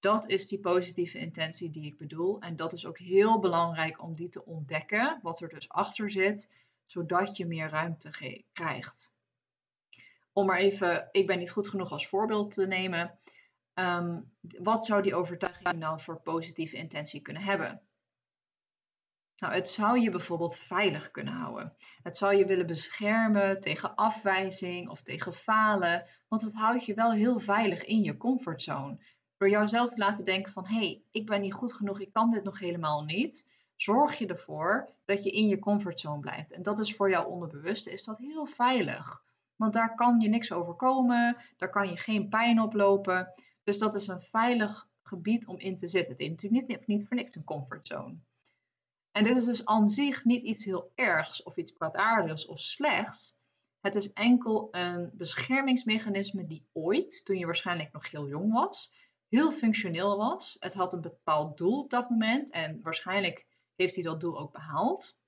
Dat 0.00 0.28
is 0.28 0.46
die 0.46 0.60
positieve 0.60 1.18
intentie 1.18 1.70
die 1.70 1.84
ik 1.84 1.98
bedoel. 1.98 2.40
En 2.40 2.56
dat 2.56 2.72
is 2.72 2.86
ook 2.86 2.98
heel 2.98 3.38
belangrijk 3.38 4.02
om 4.02 4.14
die 4.14 4.28
te 4.28 4.44
ontdekken, 4.44 5.18
wat 5.22 5.40
er 5.40 5.48
dus 5.48 5.68
achter 5.68 6.10
zit 6.10 6.50
zodat 6.84 7.36
je 7.36 7.46
meer 7.46 7.68
ruimte 7.68 8.42
krijgt. 8.52 9.12
Om 10.32 10.46
maar 10.46 10.58
even, 10.58 11.08
ik 11.12 11.26
ben 11.26 11.38
niet 11.38 11.50
goed 11.50 11.68
genoeg 11.68 11.90
als 11.90 12.08
voorbeeld 12.08 12.52
te 12.52 12.66
nemen. 12.66 13.18
Ehm, 13.74 14.20
wat 14.40 14.84
zou 14.84 15.02
die 15.02 15.14
overtuiging 15.14 15.78
nou 15.78 16.00
voor 16.00 16.20
positieve 16.20 16.76
intentie 16.76 17.20
kunnen 17.20 17.42
hebben? 17.42 17.87
Nou, 19.38 19.54
het 19.54 19.68
zou 19.68 20.00
je 20.00 20.10
bijvoorbeeld 20.10 20.56
veilig 20.56 21.10
kunnen 21.10 21.34
houden. 21.34 21.76
Het 22.02 22.16
zou 22.16 22.36
je 22.36 22.46
willen 22.46 22.66
beschermen 22.66 23.60
tegen 23.60 23.94
afwijzing 23.94 24.88
of 24.88 25.02
tegen 25.02 25.32
falen, 25.32 26.06
want 26.28 26.42
het 26.42 26.54
houdt 26.54 26.84
je 26.84 26.94
wel 26.94 27.12
heel 27.12 27.38
veilig 27.38 27.84
in 27.84 28.02
je 28.02 28.16
comfortzone. 28.16 28.98
Door 29.36 29.50
jouzelf 29.50 29.90
te 29.90 29.98
laten 29.98 30.24
denken 30.24 30.52
van, 30.52 30.66
hé, 30.66 30.78
hey, 30.78 31.02
ik 31.10 31.26
ben 31.26 31.40
niet 31.40 31.54
goed 31.54 31.72
genoeg, 31.72 32.00
ik 32.00 32.12
kan 32.12 32.30
dit 32.30 32.44
nog 32.44 32.58
helemaal 32.58 33.04
niet 33.04 33.46
zorg 33.80 34.18
je 34.18 34.26
ervoor 34.26 34.88
dat 35.04 35.24
je 35.24 35.30
in 35.30 35.48
je 35.48 35.58
comfortzone 35.58 36.20
blijft. 36.20 36.52
En 36.52 36.62
dat 36.62 36.78
is 36.78 36.94
voor 36.94 37.10
jouw 37.10 37.24
onderbewuste 37.24 37.92
is 37.92 38.04
dat 38.04 38.18
heel 38.18 38.46
veilig. 38.46 39.22
Want 39.56 39.72
daar 39.72 39.94
kan 39.94 40.20
je 40.20 40.28
niks 40.28 40.52
overkomen, 40.52 41.36
daar 41.56 41.70
kan 41.70 41.88
je 41.88 41.96
geen 41.96 42.28
pijn 42.28 42.60
oplopen. 42.60 43.32
Dus 43.62 43.78
dat 43.78 43.94
is 43.94 44.06
een 44.06 44.22
veilig 44.22 44.88
gebied 45.02 45.46
om 45.46 45.58
in 45.58 45.76
te 45.76 45.88
zitten. 45.88 46.12
Het 46.12 46.22
is 46.22 46.28
natuurlijk 46.28 46.68
niet, 46.68 46.86
niet 46.86 47.06
voor 47.06 47.16
niks 47.16 47.34
een 47.34 47.44
comfortzone. 47.44 48.18
En 49.18 49.24
dit 49.24 49.36
is 49.36 49.44
dus 49.44 49.64
aan 49.64 49.88
zich 49.88 50.24
niet 50.24 50.42
iets 50.42 50.64
heel 50.64 50.92
ergs 50.94 51.42
of 51.42 51.56
iets 51.56 51.72
kwaadaardigs 51.72 52.46
of 52.46 52.60
slechts. 52.60 53.40
Het 53.80 53.94
is 53.94 54.12
enkel 54.12 54.68
een 54.70 55.10
beschermingsmechanisme 55.14 56.46
die 56.46 56.68
ooit, 56.72 57.24
toen 57.24 57.38
je 57.38 57.44
waarschijnlijk 57.44 57.92
nog 57.92 58.10
heel 58.10 58.28
jong 58.28 58.52
was, 58.52 58.94
heel 59.28 59.50
functioneel 59.50 60.16
was. 60.16 60.56
Het 60.58 60.74
had 60.74 60.92
een 60.92 61.00
bepaald 61.00 61.58
doel 61.58 61.82
op 61.82 61.90
dat 61.90 62.10
moment 62.10 62.50
en 62.50 62.82
waarschijnlijk 62.82 63.46
heeft 63.74 63.94
hij 63.94 64.04
dat 64.04 64.20
doel 64.20 64.38
ook 64.38 64.52
behaald. 64.52 65.18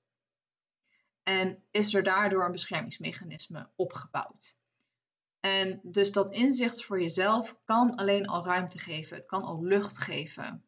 En 1.23 1.63
is 1.71 1.93
er 1.93 2.03
daardoor 2.03 2.45
een 2.45 2.51
beschermingsmechanisme 2.51 3.69
opgebouwd. 3.75 4.57
En 5.39 5.79
dus 5.83 6.11
dat 6.11 6.31
inzicht 6.31 6.85
voor 6.85 7.01
jezelf 7.01 7.59
kan 7.65 7.95
alleen 7.95 8.27
al 8.27 8.45
ruimte 8.45 8.79
geven. 8.79 9.15
Het 9.15 9.25
kan 9.25 9.43
al 9.43 9.63
lucht 9.63 9.97
geven. 9.97 10.65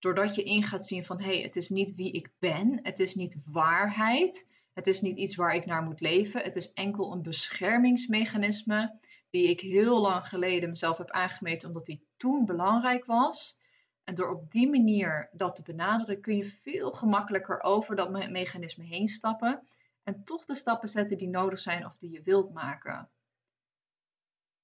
Doordat 0.00 0.34
je 0.34 0.42
in 0.42 0.62
gaat 0.62 0.86
zien 0.86 1.04
van 1.04 1.20
hé, 1.20 1.32
hey, 1.32 1.42
het 1.42 1.56
is 1.56 1.68
niet 1.68 1.94
wie 1.94 2.12
ik 2.12 2.30
ben. 2.38 2.78
Het 2.82 2.98
is 2.98 3.14
niet 3.14 3.36
waarheid. 3.44 4.48
Het 4.72 4.86
is 4.86 5.00
niet 5.00 5.16
iets 5.16 5.34
waar 5.34 5.54
ik 5.54 5.66
naar 5.66 5.82
moet 5.82 6.00
leven. 6.00 6.42
Het 6.42 6.56
is 6.56 6.72
enkel 6.72 7.12
een 7.12 7.22
beschermingsmechanisme 7.22 8.98
die 9.30 9.48
ik 9.48 9.60
heel 9.60 10.00
lang 10.00 10.26
geleden 10.26 10.68
mezelf 10.68 10.98
heb 10.98 11.10
aangemeten 11.10 11.68
omdat 11.68 11.86
die 11.86 12.06
toen 12.16 12.44
belangrijk 12.44 13.04
was. 13.04 13.58
En 14.04 14.14
door 14.14 14.30
op 14.30 14.50
die 14.50 14.70
manier 14.70 15.28
dat 15.32 15.56
te 15.56 15.62
benaderen, 15.62 16.20
kun 16.20 16.36
je 16.36 16.44
veel 16.44 16.92
gemakkelijker 16.92 17.62
over 17.62 17.96
dat 17.96 18.30
mechanisme 18.30 18.84
heen 18.84 19.08
stappen 19.08 19.68
en 20.02 20.24
toch 20.24 20.44
de 20.44 20.54
stappen 20.54 20.88
zetten 20.88 21.18
die 21.18 21.28
nodig 21.28 21.58
zijn 21.58 21.86
of 21.86 21.96
die 21.96 22.10
je 22.10 22.22
wilt 22.22 22.52
maken. 22.52 23.08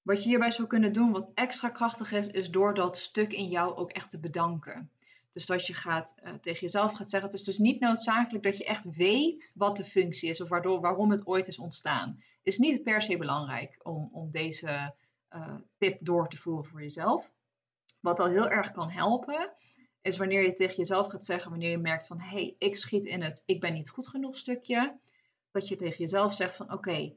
Wat 0.01 0.23
je 0.23 0.29
hierbij 0.29 0.51
zou 0.51 0.67
kunnen 0.67 0.93
doen, 0.93 1.11
wat 1.11 1.31
extra 1.33 1.69
krachtig 1.69 2.11
is, 2.11 2.27
is 2.27 2.49
door 2.49 2.73
dat 2.73 2.97
stuk 2.97 3.33
in 3.33 3.47
jou 3.47 3.75
ook 3.75 3.91
echt 3.91 4.09
te 4.09 4.19
bedanken. 4.19 4.91
Dus 5.37 5.45
dat 5.45 5.67
je 5.67 5.73
gaat, 5.73 6.19
uh, 6.23 6.33
tegen 6.33 6.59
jezelf 6.59 6.93
gaat 6.93 7.09
zeggen. 7.09 7.29
Het 7.29 7.39
is 7.39 7.45
dus 7.45 7.57
niet 7.57 7.79
noodzakelijk 7.79 8.43
dat 8.43 8.57
je 8.57 8.65
echt 8.65 8.95
weet 8.95 9.51
wat 9.55 9.77
de 9.77 9.83
functie 9.83 10.29
is 10.29 10.41
of 10.41 10.49
waardoor, 10.49 10.81
waarom 10.81 11.11
het 11.11 11.27
ooit 11.27 11.47
is 11.47 11.59
ontstaan. 11.59 12.23
Is 12.43 12.57
niet 12.57 12.83
per 12.83 13.01
se 13.01 13.17
belangrijk 13.17 13.79
om, 13.83 14.09
om 14.11 14.31
deze 14.31 14.93
uh, 15.35 15.55
tip 15.77 15.97
door 16.01 16.29
te 16.29 16.37
voeren 16.37 16.65
voor 16.65 16.81
jezelf. 16.81 17.31
Wat 18.01 18.19
al 18.19 18.27
heel 18.27 18.49
erg 18.49 18.71
kan 18.71 18.89
helpen, 18.89 19.53
is 20.01 20.17
wanneer 20.17 20.41
je 20.41 20.53
tegen 20.53 20.75
jezelf 20.75 21.07
gaat 21.07 21.25
zeggen, 21.25 21.49
wanneer 21.49 21.71
je 21.71 21.77
merkt 21.77 22.07
van 22.07 22.19
hé, 22.19 22.29
hey, 22.29 22.55
ik 22.57 22.75
schiet 22.75 23.05
in 23.05 23.21
het 23.21 23.43
ik 23.45 23.59
ben 23.59 23.73
niet 23.73 23.89
goed 23.89 24.07
genoeg 24.07 24.37
stukje. 24.37 24.99
Dat 25.51 25.67
je 25.67 25.75
tegen 25.75 25.97
jezelf 25.97 26.33
zegt 26.33 26.55
van 26.55 26.73
oké, 26.73 27.15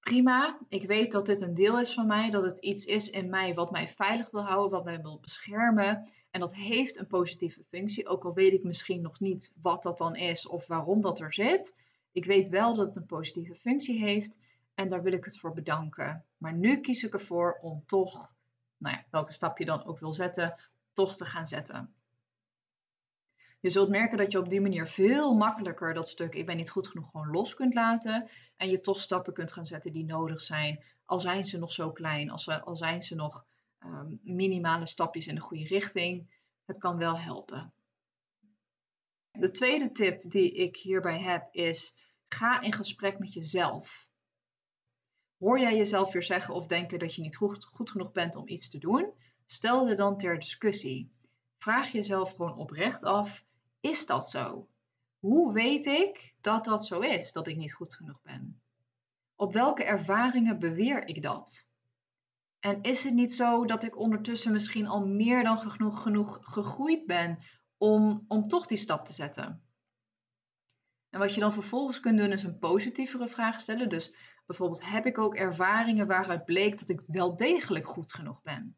prima, 0.00 0.58
ik 0.68 0.86
weet 0.86 1.12
dat 1.12 1.26
dit 1.26 1.40
een 1.40 1.54
deel 1.54 1.80
is 1.80 1.94
van 1.94 2.06
mij, 2.06 2.30
dat 2.30 2.42
het 2.42 2.58
iets 2.58 2.84
is 2.84 3.10
in 3.10 3.28
mij 3.30 3.54
wat 3.54 3.70
mij 3.70 3.88
veilig 3.88 4.30
wil 4.30 4.44
houden, 4.44 4.70
wat 4.70 4.84
mij 4.84 5.00
wil 5.00 5.20
beschermen. 5.20 6.08
En 6.30 6.40
dat 6.40 6.54
heeft 6.54 6.98
een 6.98 7.06
positieve 7.06 7.64
functie, 7.64 8.08
ook 8.08 8.24
al 8.24 8.34
weet 8.34 8.52
ik 8.52 8.62
misschien 8.62 9.00
nog 9.00 9.20
niet 9.20 9.54
wat 9.62 9.82
dat 9.82 9.98
dan 9.98 10.16
is 10.16 10.46
of 10.46 10.66
waarom 10.66 11.00
dat 11.00 11.20
er 11.20 11.34
zit. 11.34 11.76
Ik 12.12 12.24
weet 12.24 12.48
wel 12.48 12.74
dat 12.74 12.86
het 12.86 12.96
een 12.96 13.06
positieve 13.06 13.54
functie 13.54 13.98
heeft 13.98 14.38
en 14.74 14.88
daar 14.88 15.02
wil 15.02 15.12
ik 15.12 15.24
het 15.24 15.38
voor 15.38 15.52
bedanken. 15.52 16.24
Maar 16.36 16.54
nu 16.54 16.80
kies 16.80 17.02
ik 17.02 17.12
ervoor 17.12 17.58
om 17.62 17.82
toch, 17.86 18.32
nou 18.76 18.96
ja, 18.96 19.04
welke 19.10 19.32
stap 19.32 19.58
je 19.58 19.64
dan 19.64 19.84
ook 19.84 19.98
wil 19.98 20.14
zetten, 20.14 20.56
toch 20.92 21.16
te 21.16 21.24
gaan 21.24 21.46
zetten. 21.46 21.94
Je 23.60 23.70
zult 23.70 23.88
merken 23.88 24.18
dat 24.18 24.32
je 24.32 24.38
op 24.38 24.48
die 24.48 24.60
manier 24.60 24.86
veel 24.86 25.34
makkelijker 25.34 25.94
dat 25.94 26.08
stuk 26.08 26.34
ik 26.34 26.46
ben 26.46 26.56
niet 26.56 26.70
goed 26.70 26.88
genoeg 26.88 27.10
gewoon 27.10 27.30
los 27.30 27.54
kunt 27.54 27.74
laten. 27.74 28.28
En 28.56 28.70
je 28.70 28.80
toch 28.80 29.00
stappen 29.00 29.32
kunt 29.32 29.52
gaan 29.52 29.66
zetten 29.66 29.92
die 29.92 30.04
nodig 30.04 30.40
zijn. 30.40 30.84
Al 31.04 31.20
zijn 31.20 31.44
ze 31.44 31.58
nog 31.58 31.72
zo 31.72 31.92
klein, 31.92 32.30
al 32.30 32.76
zijn 32.76 33.02
ze 33.02 33.14
nog 33.14 33.46
Ehm, 33.78 34.14
minimale 34.22 34.86
stapjes 34.86 35.26
in 35.26 35.34
de 35.34 35.40
goede 35.40 35.64
richting. 35.64 36.36
Het 36.64 36.78
kan 36.78 36.96
wel 36.96 37.18
helpen. 37.18 37.72
De 39.30 39.50
tweede 39.50 39.92
tip 39.92 40.30
die 40.30 40.52
ik 40.52 40.76
hierbij 40.76 41.20
heb 41.20 41.48
is: 41.54 41.96
ga 42.28 42.60
in 42.60 42.72
gesprek 42.72 43.18
met 43.18 43.32
jezelf. 43.32 44.08
Hoor 45.38 45.60
jij 45.60 45.76
jezelf 45.76 46.12
weer 46.12 46.22
zeggen 46.22 46.54
of 46.54 46.66
denken 46.66 46.98
dat 46.98 47.14
je 47.14 47.22
niet 47.22 47.36
goed, 47.36 47.64
goed 47.64 47.90
genoeg 47.90 48.12
bent 48.12 48.36
om 48.36 48.48
iets 48.48 48.68
te 48.68 48.78
doen? 48.78 49.12
Stel 49.46 49.88
je 49.88 49.94
dan 49.94 50.18
ter 50.18 50.38
discussie. 50.38 51.12
Vraag 51.56 51.92
jezelf 51.92 52.30
gewoon 52.30 52.56
oprecht 52.56 53.04
af: 53.04 53.44
is 53.80 54.06
dat 54.06 54.30
zo? 54.30 54.68
Hoe 55.18 55.52
weet 55.52 55.86
ik 55.86 56.34
dat 56.40 56.64
dat 56.64 56.86
zo 56.86 57.00
is, 57.00 57.32
dat 57.32 57.46
ik 57.46 57.56
niet 57.56 57.74
goed 57.74 57.94
genoeg 57.94 58.22
ben? 58.22 58.60
Op 59.36 59.52
welke 59.52 59.84
ervaringen 59.84 60.58
beweer 60.58 61.06
ik 61.06 61.22
dat? 61.22 61.67
En 62.60 62.82
is 62.82 63.04
het 63.04 63.14
niet 63.14 63.34
zo 63.34 63.64
dat 63.64 63.82
ik 63.82 63.98
ondertussen 63.98 64.52
misschien 64.52 64.86
al 64.86 65.06
meer 65.06 65.42
dan 65.42 65.58
genoeg, 65.58 66.02
genoeg 66.02 66.38
gegroeid 66.40 67.06
ben 67.06 67.38
om, 67.76 68.24
om 68.28 68.48
toch 68.48 68.66
die 68.66 68.78
stap 68.78 69.04
te 69.04 69.12
zetten? 69.12 69.62
En 71.10 71.18
wat 71.18 71.34
je 71.34 71.40
dan 71.40 71.52
vervolgens 71.52 72.00
kunt 72.00 72.18
doen 72.18 72.32
is 72.32 72.42
een 72.42 72.58
positievere 72.58 73.28
vraag 73.28 73.60
stellen. 73.60 73.88
Dus 73.88 74.14
bijvoorbeeld, 74.46 74.90
heb 74.90 75.06
ik 75.06 75.18
ook 75.18 75.34
ervaringen 75.34 76.06
waaruit 76.06 76.44
bleek 76.44 76.78
dat 76.78 76.88
ik 76.88 77.02
wel 77.06 77.36
degelijk 77.36 77.88
goed 77.88 78.12
genoeg 78.12 78.42
ben? 78.42 78.76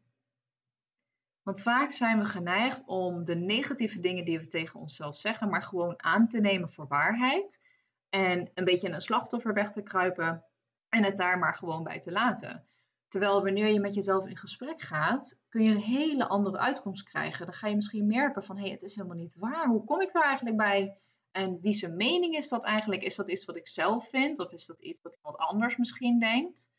Want 1.43 1.61
vaak 1.61 1.91
zijn 1.91 2.19
we 2.19 2.25
geneigd 2.25 2.85
om 2.85 3.23
de 3.23 3.35
negatieve 3.35 3.99
dingen 3.99 4.25
die 4.25 4.39
we 4.39 4.47
tegen 4.47 4.79
onszelf 4.79 5.17
zeggen, 5.17 5.49
maar 5.49 5.63
gewoon 5.63 6.03
aan 6.03 6.27
te 6.27 6.39
nemen 6.39 6.69
voor 6.69 6.87
waarheid. 6.87 7.61
En 8.09 8.51
een 8.53 8.63
beetje 8.63 8.87
in 8.87 8.93
een 8.93 9.01
slachtoffer 9.01 9.53
weg 9.53 9.71
te 9.71 9.83
kruipen 9.83 10.45
en 10.89 11.03
het 11.03 11.17
daar 11.17 11.39
maar 11.39 11.55
gewoon 11.55 11.83
bij 11.83 11.99
te 11.99 12.11
laten. 12.11 12.67
Terwijl 13.11 13.43
wanneer 13.43 13.67
je 13.67 13.79
met 13.79 13.93
jezelf 13.93 14.27
in 14.27 14.37
gesprek 14.37 14.81
gaat, 14.81 15.41
kun 15.49 15.63
je 15.63 15.71
een 15.71 15.81
hele 15.81 16.27
andere 16.27 16.57
uitkomst 16.57 17.03
krijgen. 17.03 17.45
Dan 17.45 17.55
ga 17.55 17.67
je 17.67 17.75
misschien 17.75 18.07
merken 18.07 18.43
van, 18.43 18.55
hé, 18.55 18.61
hey, 18.61 18.71
het 18.71 18.81
is 18.81 18.95
helemaal 18.95 19.17
niet 19.17 19.35
waar. 19.35 19.67
Hoe 19.67 19.83
kom 19.83 20.01
ik 20.01 20.11
daar 20.11 20.23
eigenlijk 20.23 20.57
bij? 20.57 20.97
En 21.31 21.59
wie 21.61 21.73
zijn 21.73 21.95
mening 21.95 22.35
is 22.35 22.49
dat 22.49 22.63
eigenlijk? 22.63 23.03
Is 23.03 23.15
dat 23.15 23.29
iets 23.29 23.45
wat 23.45 23.55
ik 23.55 23.67
zelf 23.67 24.09
vind? 24.09 24.39
Of 24.39 24.51
is 24.51 24.65
dat 24.65 24.79
iets 24.79 25.01
wat 25.01 25.15
iemand 25.15 25.37
anders 25.37 25.77
misschien 25.77 26.19
denkt? 26.19 26.69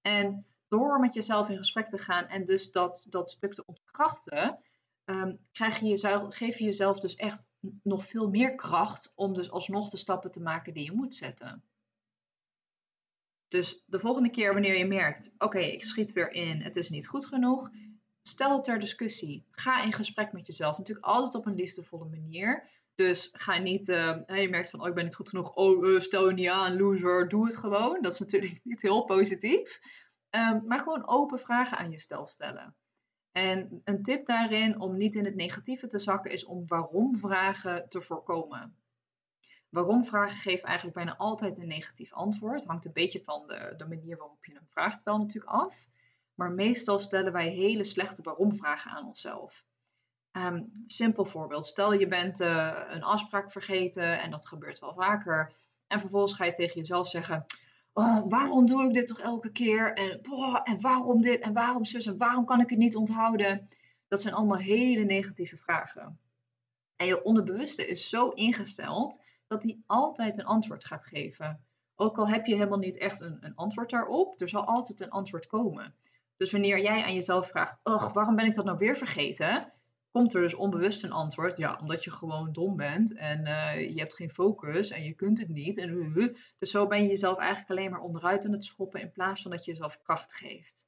En 0.00 0.46
door 0.68 1.00
met 1.00 1.14
jezelf 1.14 1.48
in 1.48 1.56
gesprek 1.56 1.88
te 1.88 1.98
gaan 1.98 2.26
en 2.26 2.44
dus 2.44 2.70
dat, 2.70 3.06
dat 3.10 3.30
stuk 3.30 3.54
te 3.54 3.66
ontkrachten, 3.66 4.58
um, 5.04 5.38
krijg 5.52 5.78
je 5.78 5.86
jezelf, 5.86 6.34
geef 6.34 6.58
je 6.58 6.64
jezelf 6.64 7.00
dus 7.00 7.16
echt 7.16 7.48
nog 7.82 8.06
veel 8.06 8.28
meer 8.28 8.54
kracht 8.54 9.12
om 9.14 9.34
dus 9.34 9.50
alsnog 9.50 9.88
de 9.88 9.96
stappen 9.96 10.30
te 10.30 10.40
maken 10.40 10.74
die 10.74 10.84
je 10.84 10.92
moet 10.92 11.14
zetten. 11.14 11.62
Dus 13.48 13.82
de 13.86 13.98
volgende 13.98 14.30
keer 14.30 14.52
wanneer 14.52 14.78
je 14.78 14.86
merkt, 14.86 15.34
oké, 15.38 15.58
ik 15.58 15.84
schiet 15.84 16.12
weer 16.12 16.32
in, 16.32 16.62
het 16.62 16.76
is 16.76 16.90
niet 16.90 17.08
goed 17.08 17.26
genoeg, 17.26 17.70
stel 18.22 18.54
het 18.54 18.64
ter 18.64 18.78
discussie. 18.78 19.46
Ga 19.50 19.82
in 19.82 19.92
gesprek 19.92 20.32
met 20.32 20.46
jezelf. 20.46 20.78
Natuurlijk 20.78 21.06
altijd 21.06 21.34
op 21.34 21.46
een 21.46 21.54
liefdevolle 21.54 22.04
manier. 22.04 22.68
Dus 22.94 23.28
ga 23.32 23.58
niet, 23.58 23.88
uh, 23.88 24.18
je 24.26 24.48
merkt 24.50 24.70
van, 24.70 24.80
oh, 24.80 24.88
ik 24.88 24.94
ben 24.94 25.04
niet 25.04 25.14
goed 25.14 25.28
genoeg. 25.28 25.54
Oh, 25.54 25.86
uh, 25.86 26.00
stel 26.00 26.28
je 26.28 26.34
niet 26.34 26.48
aan, 26.48 26.76
loser, 26.76 27.28
doe 27.28 27.44
het 27.44 27.56
gewoon. 27.56 28.02
Dat 28.02 28.12
is 28.12 28.18
natuurlijk 28.18 28.60
niet 28.62 28.82
heel 28.82 29.04
positief. 29.04 29.80
Um, 30.30 30.62
maar 30.66 30.78
gewoon 30.78 31.08
open 31.08 31.38
vragen 31.38 31.78
aan 31.78 31.90
jezelf 31.90 32.30
stellen. 32.30 32.76
En 33.32 33.80
een 33.84 34.02
tip 34.02 34.26
daarin 34.26 34.80
om 34.80 34.96
niet 34.96 35.14
in 35.14 35.24
het 35.24 35.34
negatieve 35.34 35.86
te 35.86 35.98
zakken 35.98 36.30
is 36.30 36.44
om 36.44 36.66
waarom 36.66 37.18
vragen 37.18 37.88
te 37.88 38.02
voorkomen. 38.02 38.76
Waarom 39.76 40.04
vragen 40.04 40.36
geven 40.36 40.64
eigenlijk 40.64 40.96
bijna 40.96 41.16
altijd 41.16 41.58
een 41.58 41.66
negatief 41.66 42.12
antwoord. 42.12 42.64
Hangt 42.64 42.84
een 42.84 42.92
beetje 42.92 43.22
van 43.22 43.46
de, 43.46 43.74
de 43.76 43.86
manier 43.86 44.16
waarop 44.16 44.44
je 44.44 44.52
hem 44.52 44.66
vraagt 44.70 45.02
wel 45.02 45.18
natuurlijk 45.18 45.52
af. 45.52 45.88
Maar 46.34 46.50
meestal 46.50 46.98
stellen 46.98 47.32
wij 47.32 47.48
hele 47.48 47.84
slechte 47.84 48.22
waarom-vragen 48.22 48.90
aan 48.90 49.06
onszelf. 49.06 49.64
Um, 50.32 50.84
simpel 50.86 51.24
voorbeeld. 51.24 51.66
Stel 51.66 51.92
je 51.92 52.06
bent 52.06 52.40
uh, 52.40 52.80
een 52.88 53.02
afspraak 53.02 53.50
vergeten 53.50 54.22
en 54.22 54.30
dat 54.30 54.46
gebeurt 54.46 54.78
wel 54.78 54.94
vaker. 54.94 55.52
En 55.86 56.00
vervolgens 56.00 56.34
ga 56.34 56.44
je 56.44 56.52
tegen 56.52 56.76
jezelf 56.76 57.08
zeggen: 57.08 57.46
oh, 57.92 58.22
Waarom 58.28 58.66
doe 58.66 58.84
ik 58.84 58.94
dit 58.94 59.06
toch 59.06 59.20
elke 59.20 59.52
keer? 59.52 59.92
En, 59.92 60.20
en 60.64 60.80
waarom 60.80 61.22
dit? 61.22 61.40
En 61.40 61.52
waarom 61.52 61.84
zus? 61.84 62.06
En 62.06 62.16
waarom 62.16 62.44
kan 62.44 62.60
ik 62.60 62.70
het 62.70 62.78
niet 62.78 62.96
onthouden? 62.96 63.68
Dat 64.08 64.20
zijn 64.20 64.34
allemaal 64.34 64.58
hele 64.58 65.04
negatieve 65.04 65.56
vragen. 65.56 66.18
En 66.96 67.06
je 67.06 67.24
onderbewuste 67.24 67.86
is 67.86 68.08
zo 68.08 68.28
ingesteld 68.28 69.24
dat 69.46 69.62
hij 69.62 69.82
altijd 69.86 70.38
een 70.38 70.44
antwoord 70.44 70.84
gaat 70.84 71.04
geven. 71.04 71.64
Ook 71.94 72.18
al 72.18 72.28
heb 72.28 72.46
je 72.46 72.54
helemaal 72.54 72.78
niet 72.78 72.98
echt 72.98 73.20
een, 73.20 73.36
een 73.40 73.54
antwoord 73.54 73.90
daarop, 73.90 74.40
er 74.40 74.48
zal 74.48 74.64
altijd 74.64 75.00
een 75.00 75.10
antwoord 75.10 75.46
komen. 75.46 75.94
Dus 76.36 76.52
wanneer 76.52 76.80
jij 76.80 77.02
aan 77.02 77.14
jezelf 77.14 77.48
vraagt, 77.48 77.80
ugh, 77.84 78.12
waarom 78.12 78.36
ben 78.36 78.46
ik 78.46 78.54
dat 78.54 78.64
nou 78.64 78.78
weer 78.78 78.96
vergeten? 78.96 79.72
Komt 80.10 80.34
er 80.34 80.40
dus 80.40 80.54
onbewust 80.54 81.04
een 81.04 81.12
antwoord, 81.12 81.56
ja, 81.56 81.78
omdat 81.80 82.04
je 82.04 82.10
gewoon 82.10 82.52
dom 82.52 82.76
bent 82.76 83.14
en 83.14 83.46
uh, 83.46 83.90
je 83.90 83.98
hebt 83.98 84.14
geen 84.14 84.30
focus 84.30 84.90
en 84.90 85.02
je 85.02 85.12
kunt 85.12 85.38
het 85.38 85.48
niet. 85.48 85.78
En, 85.78 85.90
uh, 85.90 86.34
dus 86.58 86.70
zo 86.70 86.86
ben 86.86 87.02
je 87.02 87.08
jezelf 87.08 87.38
eigenlijk 87.38 87.70
alleen 87.70 87.90
maar 87.90 88.00
onderuit 88.00 88.44
aan 88.44 88.52
het 88.52 88.64
schoppen 88.64 89.00
in 89.00 89.12
plaats 89.12 89.42
van 89.42 89.50
dat 89.50 89.64
je 89.64 89.70
jezelf 89.70 89.98
kracht 90.02 90.32
geeft. 90.32 90.86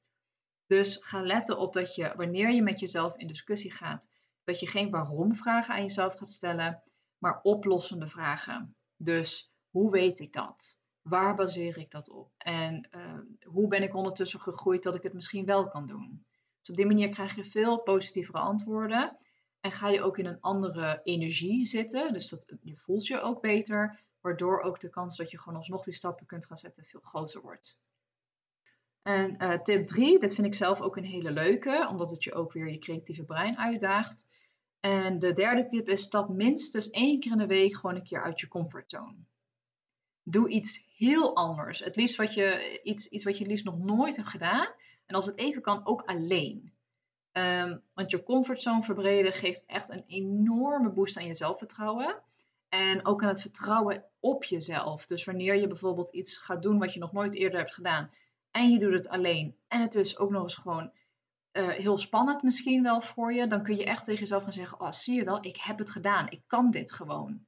Dus 0.67 0.97
ga 1.01 1.21
letten 1.21 1.57
op 1.57 1.73
dat 1.73 1.95
je, 1.95 2.13
wanneer 2.15 2.51
je 2.51 2.61
met 2.61 2.79
jezelf 2.79 3.17
in 3.17 3.27
discussie 3.27 3.71
gaat, 3.71 4.09
dat 4.43 4.59
je 4.59 4.67
geen 4.67 4.89
waarom 4.89 5.35
vragen 5.35 5.73
aan 5.73 5.83
jezelf 5.83 6.15
gaat 6.15 6.31
stellen, 6.31 6.83
maar 7.19 7.39
oplossende 7.41 8.07
vragen. 8.07 8.75
Dus 8.97 9.51
hoe 9.69 9.91
weet 9.91 10.19
ik 10.19 10.33
dat? 10.33 10.77
Waar 11.01 11.35
baseer 11.35 11.77
ik 11.77 11.91
dat 11.91 12.09
op? 12.09 12.31
En 12.37 12.89
uh, 12.95 13.19
hoe 13.43 13.67
ben 13.67 13.83
ik 13.83 13.95
ondertussen 13.95 14.39
gegroeid 14.39 14.83
dat 14.83 14.95
ik 14.95 15.03
het 15.03 15.13
misschien 15.13 15.45
wel 15.45 15.67
kan 15.67 15.85
doen? 15.85 16.25
Dus 16.59 16.69
op 16.69 16.75
die 16.75 16.85
manier 16.85 17.09
krijg 17.09 17.35
je 17.35 17.45
veel 17.45 17.81
positievere 17.81 18.39
antwoorden. 18.39 19.17
En 19.59 19.71
ga 19.71 19.89
je 19.89 20.01
ook 20.01 20.17
in 20.17 20.25
een 20.25 20.41
andere 20.41 20.99
energie 21.03 21.65
zitten. 21.65 22.13
Dus 22.13 22.29
dat, 22.29 22.53
je 22.61 22.75
voelt 22.75 23.07
je 23.07 23.21
ook 23.21 23.41
beter. 23.41 24.03
Waardoor 24.19 24.61
ook 24.61 24.79
de 24.79 24.89
kans 24.89 25.17
dat 25.17 25.31
je 25.31 25.39
gewoon 25.39 25.57
alsnog 25.57 25.83
die 25.83 25.93
stappen 25.93 26.25
kunt 26.25 26.45
gaan 26.45 26.57
zetten 26.57 26.85
veel 26.85 26.99
groter 26.99 27.41
wordt. 27.41 27.79
En 29.01 29.35
uh, 29.43 29.61
tip 29.61 29.87
3, 29.87 30.19
dit 30.19 30.35
vind 30.35 30.47
ik 30.47 30.53
zelf 30.53 30.81
ook 30.81 30.97
een 30.97 31.03
hele 31.03 31.31
leuke, 31.31 31.87
omdat 31.89 32.09
het 32.09 32.23
je 32.23 32.33
ook 32.33 32.53
weer 32.53 32.69
je 32.71 32.79
creatieve 32.79 33.23
brein 33.23 33.57
uitdaagt. 33.57 34.27
En 34.79 35.19
de 35.19 35.31
derde 35.31 35.65
tip 35.65 35.89
is: 35.89 36.01
stap 36.01 36.29
minstens 36.29 36.89
één 36.89 37.19
keer 37.19 37.31
in 37.31 37.37
de 37.37 37.45
week 37.45 37.75
gewoon 37.75 37.95
een 37.95 38.03
keer 38.03 38.23
uit 38.23 38.39
je 38.39 38.47
comfortzone. 38.47 39.17
Doe 40.23 40.49
iets 40.49 40.85
heel 40.97 41.35
anders. 41.35 41.79
Het 41.79 41.95
liefst 41.95 42.15
wat 42.15 42.33
je, 42.33 42.79
iets, 42.83 43.07
iets 43.07 43.23
wat 43.23 43.37
je 43.37 43.45
liefst 43.45 43.65
nog 43.65 43.77
nooit 43.77 44.15
hebt 44.15 44.29
gedaan. 44.29 44.67
En 45.05 45.15
als 45.15 45.25
het 45.25 45.37
even 45.37 45.61
kan, 45.61 45.85
ook 45.85 46.01
alleen. 46.01 46.73
Um, 47.31 47.81
want 47.93 48.11
je 48.11 48.23
comfortzone 48.23 48.81
verbreden 48.81 49.33
geeft 49.33 49.65
echt 49.65 49.89
een 49.89 50.03
enorme 50.07 50.89
boost 50.89 51.17
aan 51.17 51.25
je 51.25 51.33
zelfvertrouwen. 51.33 52.21
En 52.69 53.05
ook 53.05 53.21
aan 53.21 53.27
het 53.27 53.41
vertrouwen 53.41 54.03
op 54.19 54.43
jezelf. 54.43 55.05
Dus 55.05 55.25
wanneer 55.25 55.55
je 55.55 55.67
bijvoorbeeld 55.67 56.09
iets 56.09 56.37
gaat 56.37 56.61
doen 56.61 56.79
wat 56.79 56.93
je 56.93 56.99
nog 56.99 57.11
nooit 57.11 57.35
eerder 57.35 57.59
hebt 57.59 57.73
gedaan. 57.73 58.11
En 58.51 58.71
je 58.71 58.79
doet 58.79 58.93
het 58.93 59.09
alleen. 59.09 59.55
En 59.67 59.81
het 59.81 59.95
is 59.95 60.17
ook 60.17 60.29
nog 60.29 60.43
eens 60.43 60.55
gewoon 60.55 60.91
uh, 61.53 61.69
heel 61.69 61.97
spannend 61.97 62.43
misschien 62.43 62.83
wel 62.83 63.01
voor 63.01 63.33
je, 63.33 63.47
dan 63.47 63.63
kun 63.63 63.77
je 63.77 63.85
echt 63.85 64.05
tegen 64.05 64.19
jezelf 64.19 64.43
gaan 64.43 64.51
zeggen: 64.51 64.79
Oh, 64.79 64.91
zie 64.91 65.15
je 65.15 65.23
wel, 65.23 65.45
ik 65.45 65.57
heb 65.57 65.77
het 65.77 65.89
gedaan, 65.89 66.29
ik 66.29 66.41
kan 66.47 66.71
dit 66.71 66.91
gewoon. 66.91 67.45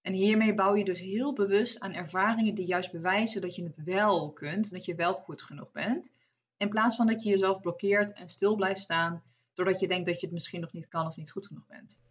En 0.00 0.12
hiermee 0.12 0.54
bouw 0.54 0.74
je 0.74 0.84
dus 0.84 1.00
heel 1.00 1.32
bewust 1.32 1.80
aan 1.80 1.92
ervaringen 1.92 2.54
die 2.54 2.66
juist 2.66 2.92
bewijzen 2.92 3.40
dat 3.40 3.54
je 3.54 3.64
het 3.64 3.82
wel 3.84 4.32
kunt, 4.32 4.70
dat 4.70 4.84
je 4.84 4.94
wel 4.94 5.14
goed 5.14 5.42
genoeg 5.42 5.72
bent. 5.72 6.12
In 6.56 6.68
plaats 6.68 6.96
van 6.96 7.06
dat 7.06 7.22
je 7.22 7.30
jezelf 7.30 7.60
blokkeert 7.60 8.12
en 8.12 8.28
stil 8.28 8.54
blijft 8.54 8.80
staan, 8.80 9.22
doordat 9.54 9.80
je 9.80 9.88
denkt 9.88 10.06
dat 10.06 10.20
je 10.20 10.26
het 10.26 10.34
misschien 10.34 10.60
nog 10.60 10.72
niet 10.72 10.88
kan 10.88 11.06
of 11.06 11.16
niet 11.16 11.30
goed 11.30 11.46
genoeg 11.46 11.66
bent. 11.66 12.02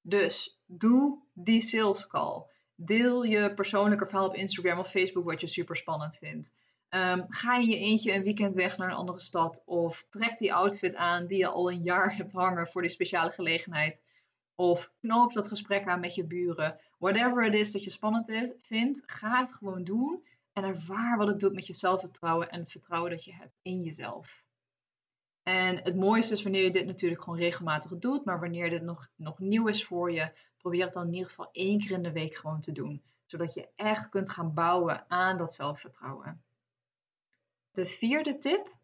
Dus 0.00 0.60
doe 0.66 1.22
die 1.32 1.60
sales 1.60 2.06
call. 2.06 2.46
Deel 2.74 3.22
je 3.22 3.54
persoonlijke 3.54 4.06
verhaal 4.06 4.26
op 4.26 4.34
Instagram 4.34 4.78
of 4.78 4.90
Facebook 4.90 5.24
wat 5.24 5.40
je 5.40 5.46
super 5.46 5.76
spannend 5.76 6.16
vindt. 6.16 6.52
Um, 6.94 7.24
ga 7.28 7.56
in 7.56 7.68
je 7.68 7.76
eentje 7.76 8.12
een 8.12 8.22
weekend 8.22 8.54
weg 8.54 8.76
naar 8.76 8.88
een 8.88 8.94
andere 8.94 9.20
stad 9.20 9.62
of 9.64 10.06
trek 10.08 10.38
die 10.38 10.54
outfit 10.54 10.96
aan 10.96 11.26
die 11.26 11.38
je 11.38 11.46
al 11.46 11.70
een 11.70 11.82
jaar 11.82 12.14
hebt 12.16 12.32
hangen 12.32 12.68
voor 12.68 12.82
die 12.82 12.90
speciale 12.90 13.30
gelegenheid. 13.30 14.02
Of 14.54 14.92
knoop 15.00 15.32
dat 15.32 15.48
gesprek 15.48 15.86
aan 15.86 16.00
met 16.00 16.14
je 16.14 16.24
buren. 16.24 16.80
Whatever 16.98 17.44
het 17.44 17.54
is 17.54 17.72
dat 17.72 17.84
je 17.84 17.90
spannend 17.90 18.28
is, 18.28 18.54
vindt, 18.58 19.02
ga 19.06 19.38
het 19.38 19.52
gewoon 19.52 19.84
doen 19.84 20.24
en 20.52 20.64
ervaar 20.64 21.16
wat 21.16 21.26
het 21.26 21.40
doet 21.40 21.54
met 21.54 21.66
je 21.66 21.72
zelfvertrouwen 21.72 22.50
en 22.50 22.58
het 22.58 22.70
vertrouwen 22.70 23.10
dat 23.10 23.24
je 23.24 23.34
hebt 23.34 23.58
in 23.62 23.82
jezelf. 23.82 24.42
En 25.42 25.82
het 25.82 25.96
mooiste 25.96 26.32
is 26.32 26.42
wanneer 26.42 26.62
je 26.62 26.70
dit 26.70 26.86
natuurlijk 26.86 27.22
gewoon 27.22 27.38
regelmatig 27.38 27.98
doet, 27.98 28.24
maar 28.24 28.40
wanneer 28.40 28.70
dit 28.70 28.82
nog, 28.82 29.08
nog 29.16 29.38
nieuw 29.38 29.68
is 29.68 29.84
voor 29.84 30.12
je, 30.12 30.32
probeer 30.56 30.84
het 30.84 30.92
dan 30.92 31.06
in 31.06 31.12
ieder 31.12 31.28
geval 31.28 31.48
één 31.52 31.78
keer 31.78 31.90
in 31.90 32.02
de 32.02 32.12
week 32.12 32.34
gewoon 32.34 32.60
te 32.60 32.72
doen. 32.72 33.02
Zodat 33.26 33.54
je 33.54 33.68
echt 33.76 34.08
kunt 34.08 34.30
gaan 34.30 34.54
bouwen 34.54 35.04
aan 35.10 35.36
dat 35.36 35.54
zelfvertrouwen. 35.54 36.42
De 37.74 37.86
vierde 37.86 38.38
tip. 38.38 38.76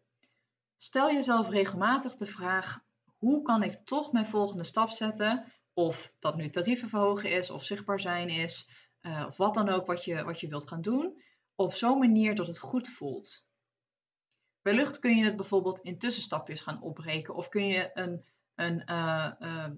Stel 0.77 1.11
jezelf 1.11 1.49
regelmatig 1.49 2.15
de 2.15 2.25
vraag: 2.25 2.79
hoe 3.17 3.41
kan 3.41 3.63
ik 3.63 3.85
toch 3.85 4.11
mijn 4.11 4.25
volgende 4.25 4.63
stap 4.63 4.89
zetten? 4.89 5.53
Of 5.73 6.13
dat 6.19 6.35
nu 6.35 6.49
tarieven 6.49 6.89
verhogen 6.89 7.31
is, 7.31 7.49
of 7.49 7.63
zichtbaar 7.63 7.99
zijn 7.99 8.29
is, 8.29 8.69
uh, 9.01 9.25
of 9.27 9.37
wat 9.37 9.53
dan 9.53 9.69
ook 9.69 9.85
wat 9.85 10.05
je, 10.05 10.23
wat 10.23 10.39
je 10.39 10.47
wilt 10.47 10.67
gaan 10.67 10.81
doen. 10.81 11.21
Op 11.55 11.73
zo'n 11.73 11.99
manier 11.99 12.35
dat 12.35 12.47
het 12.47 12.59
goed 12.59 12.89
voelt. 12.89 13.47
Wellicht 14.61 14.99
kun 14.99 15.15
je 15.17 15.23
het 15.23 15.35
bijvoorbeeld 15.35 15.79
in 15.79 15.97
tussenstapjes 15.97 16.61
gaan 16.61 16.81
opbreken, 16.81 17.35
of 17.35 17.49
kun 17.49 17.65
je 17.65 17.91
een, 17.93 18.25
een, 18.55 18.83
uh, 18.85 19.31
uh, 19.39 19.69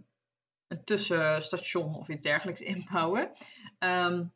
een 0.67 0.84
tussenstation 0.84 1.96
of 1.96 2.08
iets 2.08 2.24
dergelijks 2.24 2.62
inbouwen. 2.74 3.32
Um, 3.79 4.34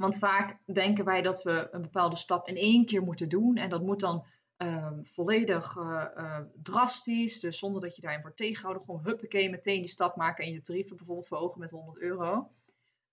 want 0.00 0.18
vaak 0.18 0.58
denken 0.72 1.04
wij 1.04 1.22
dat 1.22 1.42
we 1.42 1.68
een 1.70 1.82
bepaalde 1.82 2.16
stap 2.16 2.48
in 2.48 2.56
één 2.56 2.86
keer 2.86 3.02
moeten 3.02 3.28
doen. 3.28 3.56
En 3.56 3.68
dat 3.68 3.82
moet 3.82 4.00
dan 4.00 4.26
um, 4.56 5.06
volledig 5.06 5.76
uh, 5.76 6.04
uh, 6.16 6.38
drastisch. 6.62 7.40
Dus 7.40 7.58
zonder 7.58 7.80
dat 7.80 7.96
je 7.96 8.02
daarin 8.02 8.20
wordt 8.20 8.36
tegengehouden. 8.36 8.84
Gewoon 8.84 9.04
huppakee, 9.04 9.50
meteen 9.50 9.80
die 9.80 9.90
stap 9.90 10.16
maken 10.16 10.44
en 10.44 10.52
je 10.52 10.60
tarieven 10.60 10.96
bijvoorbeeld 10.96 11.26
verhogen 11.26 11.60
met 11.60 11.70
100 11.70 12.00
euro. 12.00 12.50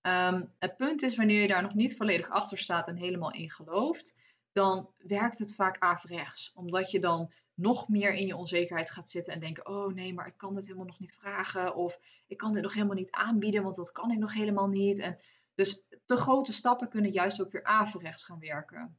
Um, 0.01 0.53
het 0.60 0.77
punt 0.77 1.01
is, 1.01 1.15
wanneer 1.15 1.41
je 1.41 1.48
daar 1.48 1.62
nog 1.62 1.74
niet 1.74 1.96
volledig 1.96 2.29
achter 2.29 2.58
staat 2.58 2.88
en 2.88 2.96
helemaal 2.96 3.32
in 3.32 3.51
gelooft, 3.51 4.15
dan 4.51 4.89
werkt 4.98 5.39
het 5.39 5.56
vaak 5.56 5.79
averechts. 5.79 6.51
Omdat 6.56 6.91
je 6.91 7.00
dan 7.00 7.32
nog 7.53 7.88
meer 7.88 8.13
in 8.13 8.25
je 8.25 8.36
onzekerheid 8.36 8.91
gaat 8.91 9.10
zitten 9.10 9.34
en 9.34 9.39
denken: 9.39 9.67
oh 9.67 9.94
nee, 9.94 10.13
maar 10.13 10.27
ik 10.27 10.38
kan 10.38 10.56
dit 10.56 10.63
helemaal 10.63 10.88
nog 10.88 11.00
niet 11.00 11.15
vragen. 11.15 11.75
Of 11.75 12.00
ik 12.27 12.38
kan 12.38 12.53
dit 12.53 12.63
nog 12.63 12.74
helemaal 12.74 12.96
niet 12.96 13.12
aanbieden, 13.12 13.63
want 13.63 13.75
dat 13.75 13.91
kan 13.91 14.12
ik 14.12 14.17
nog 14.17 14.34
helemaal 14.34 14.67
niet. 14.67 15.00
En 15.00 15.20
dus 15.58 15.84
te 16.06 16.16
grote 16.16 16.54
stappen 16.54 16.90
kunnen 16.90 17.12
juist 17.12 17.42
ook 17.42 17.52
weer 17.52 17.64
averechts 17.64 18.24
gaan 18.24 18.40
werken. 18.40 18.98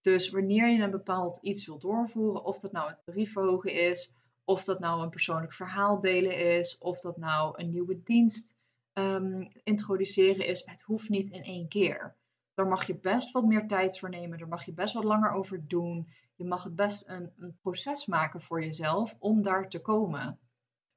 Dus 0.00 0.30
wanneer 0.30 0.68
je 0.68 0.82
een 0.82 0.90
bepaald 0.90 1.38
iets 1.42 1.66
wilt 1.66 1.80
doorvoeren, 1.80 2.44
of 2.44 2.58
dat 2.58 2.72
nou 2.72 2.90
een 2.90 2.98
tariefverhogen 3.04 3.72
is, 3.72 4.12
of 4.44 4.64
dat 4.64 4.80
nou 4.80 5.02
een 5.02 5.10
persoonlijk 5.10 5.52
verhaal 5.52 6.00
delen 6.00 6.56
is, 6.58 6.78
of 6.78 7.00
dat 7.00 7.16
nou 7.16 7.60
een 7.60 7.70
nieuwe 7.70 8.02
dienst 8.02 8.54
um, 8.92 9.48
introduceren 9.62 10.46
is, 10.46 10.64
het 10.64 10.82
hoeft 10.82 11.08
niet 11.08 11.30
in 11.30 11.42
één 11.42 11.68
keer. 11.68 12.16
Daar 12.54 12.66
mag 12.66 12.86
je 12.86 12.98
best 12.98 13.30
wat 13.30 13.44
meer 13.44 13.66
tijd 13.66 13.98
voor 13.98 14.10
nemen, 14.10 14.38
daar 14.38 14.48
mag 14.48 14.64
je 14.64 14.72
best 14.72 14.94
wat 14.94 15.04
langer 15.04 15.30
over 15.30 15.68
doen. 15.68 16.08
Je 16.34 16.44
mag 16.44 16.62
het 16.62 16.76
best 16.76 17.08
een, 17.08 17.32
een 17.36 17.56
proces 17.60 18.06
maken 18.06 18.42
voor 18.42 18.64
jezelf 18.64 19.16
om 19.18 19.42
daar 19.42 19.68
te 19.68 19.80
komen. 19.80 20.38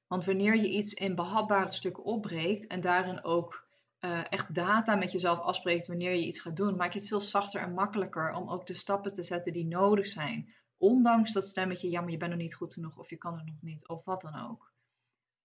Want 0.07 0.25
wanneer 0.25 0.55
je 0.55 0.69
iets 0.69 0.93
in 0.93 1.15
behapbare 1.15 1.71
stukken 1.71 2.03
opbreekt 2.03 2.67
en 2.67 2.81
daarin 2.81 3.23
ook 3.23 3.64
uh, 4.05 4.31
echt 4.31 4.53
data 4.53 4.95
met 4.95 5.11
jezelf 5.11 5.39
afspreekt 5.39 5.87
wanneer 5.87 6.11
je 6.11 6.25
iets 6.25 6.39
gaat 6.39 6.57
doen, 6.57 6.75
maak 6.75 6.93
je 6.93 6.99
het 6.99 7.07
veel 7.07 7.21
zachter 7.21 7.61
en 7.61 7.73
makkelijker 7.73 8.33
om 8.33 8.49
ook 8.49 8.65
de 8.65 8.73
stappen 8.73 9.13
te 9.13 9.23
zetten 9.23 9.53
die 9.53 9.65
nodig 9.65 10.07
zijn. 10.07 10.53
Ondanks 10.77 11.31
dat 11.31 11.47
stemmetje, 11.47 11.89
ja, 11.89 12.01
maar 12.01 12.11
je 12.11 12.17
bent 12.17 12.31
nog 12.31 12.39
niet 12.39 12.55
goed 12.55 12.73
genoeg 12.73 12.97
of 12.97 13.09
je 13.09 13.17
kan 13.17 13.37
het 13.37 13.45
nog 13.45 13.61
niet 13.61 13.87
of 13.87 14.05
wat 14.05 14.21
dan 14.21 14.49
ook. 14.49 14.73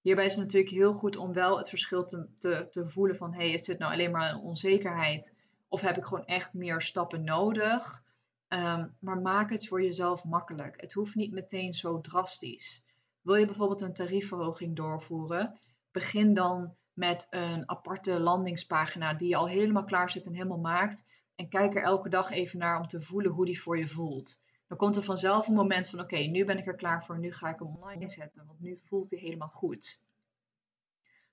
Hierbij 0.00 0.24
is 0.24 0.34
het 0.34 0.40
natuurlijk 0.40 0.72
heel 0.72 0.92
goed 0.92 1.16
om 1.16 1.32
wel 1.32 1.56
het 1.56 1.68
verschil 1.68 2.04
te, 2.04 2.28
te, 2.70 2.86
voelen 2.86 3.16
van, 3.16 3.34
hey, 3.34 3.50
is 3.50 3.64
dit 3.64 3.78
nou 3.78 3.92
alleen 3.92 4.10
maar 4.10 4.30
een 4.30 4.40
onzekerheid 4.40 5.38
of 5.68 5.80
heb 5.80 5.96
ik 5.96 6.04
gewoon 6.04 6.24
echt 6.24 6.54
meer 6.54 6.80
stappen 6.80 7.24
nodig? 7.24 8.02
Um, 8.48 8.96
maar 8.98 9.20
maak 9.20 9.50
het 9.50 9.68
voor 9.68 9.82
jezelf 9.82 10.24
makkelijk. 10.24 10.80
Het 10.80 10.92
hoeft 10.92 11.14
niet 11.14 11.32
meteen 11.32 11.74
zo 11.74 12.00
drastisch. 12.00 12.84
Wil 13.20 13.34
je 13.34 13.46
bijvoorbeeld 13.46 13.80
een 13.80 13.94
tariefverhoging 13.94 14.76
doorvoeren? 14.76 15.60
Begin 15.90 16.34
dan 16.34 16.74
met 16.92 17.26
een 17.30 17.68
aparte 17.68 18.18
landingspagina 18.18 19.14
die 19.14 19.28
je 19.28 19.36
al 19.36 19.48
helemaal 19.48 19.84
klaar 19.84 20.10
zit 20.10 20.26
en 20.26 20.34
helemaal 20.34 20.58
maakt. 20.58 21.04
En 21.34 21.48
kijk 21.48 21.74
er 21.74 21.82
elke 21.82 22.08
dag 22.08 22.30
even 22.30 22.58
naar 22.58 22.80
om 22.80 22.86
te 22.86 23.02
voelen 23.02 23.32
hoe 23.32 23.46
die 23.46 23.60
voor 23.60 23.78
je 23.78 23.88
voelt. 23.88 24.42
Dan 24.66 24.78
komt 24.78 24.96
er 24.96 25.02
vanzelf 25.02 25.46
een 25.46 25.54
moment 25.54 25.88
van: 25.88 26.00
oké, 26.00 26.16
nu 26.16 26.44
ben 26.44 26.58
ik 26.58 26.66
er 26.66 26.76
klaar 26.76 27.04
voor, 27.04 27.18
nu 27.18 27.32
ga 27.32 27.48
ik 27.48 27.58
hem 27.58 27.68
online 27.68 28.10
zetten, 28.10 28.46
want 28.46 28.60
nu 28.60 28.80
voelt 28.84 29.10
hij 29.10 29.20
helemaal 29.20 29.48
goed. 29.48 30.00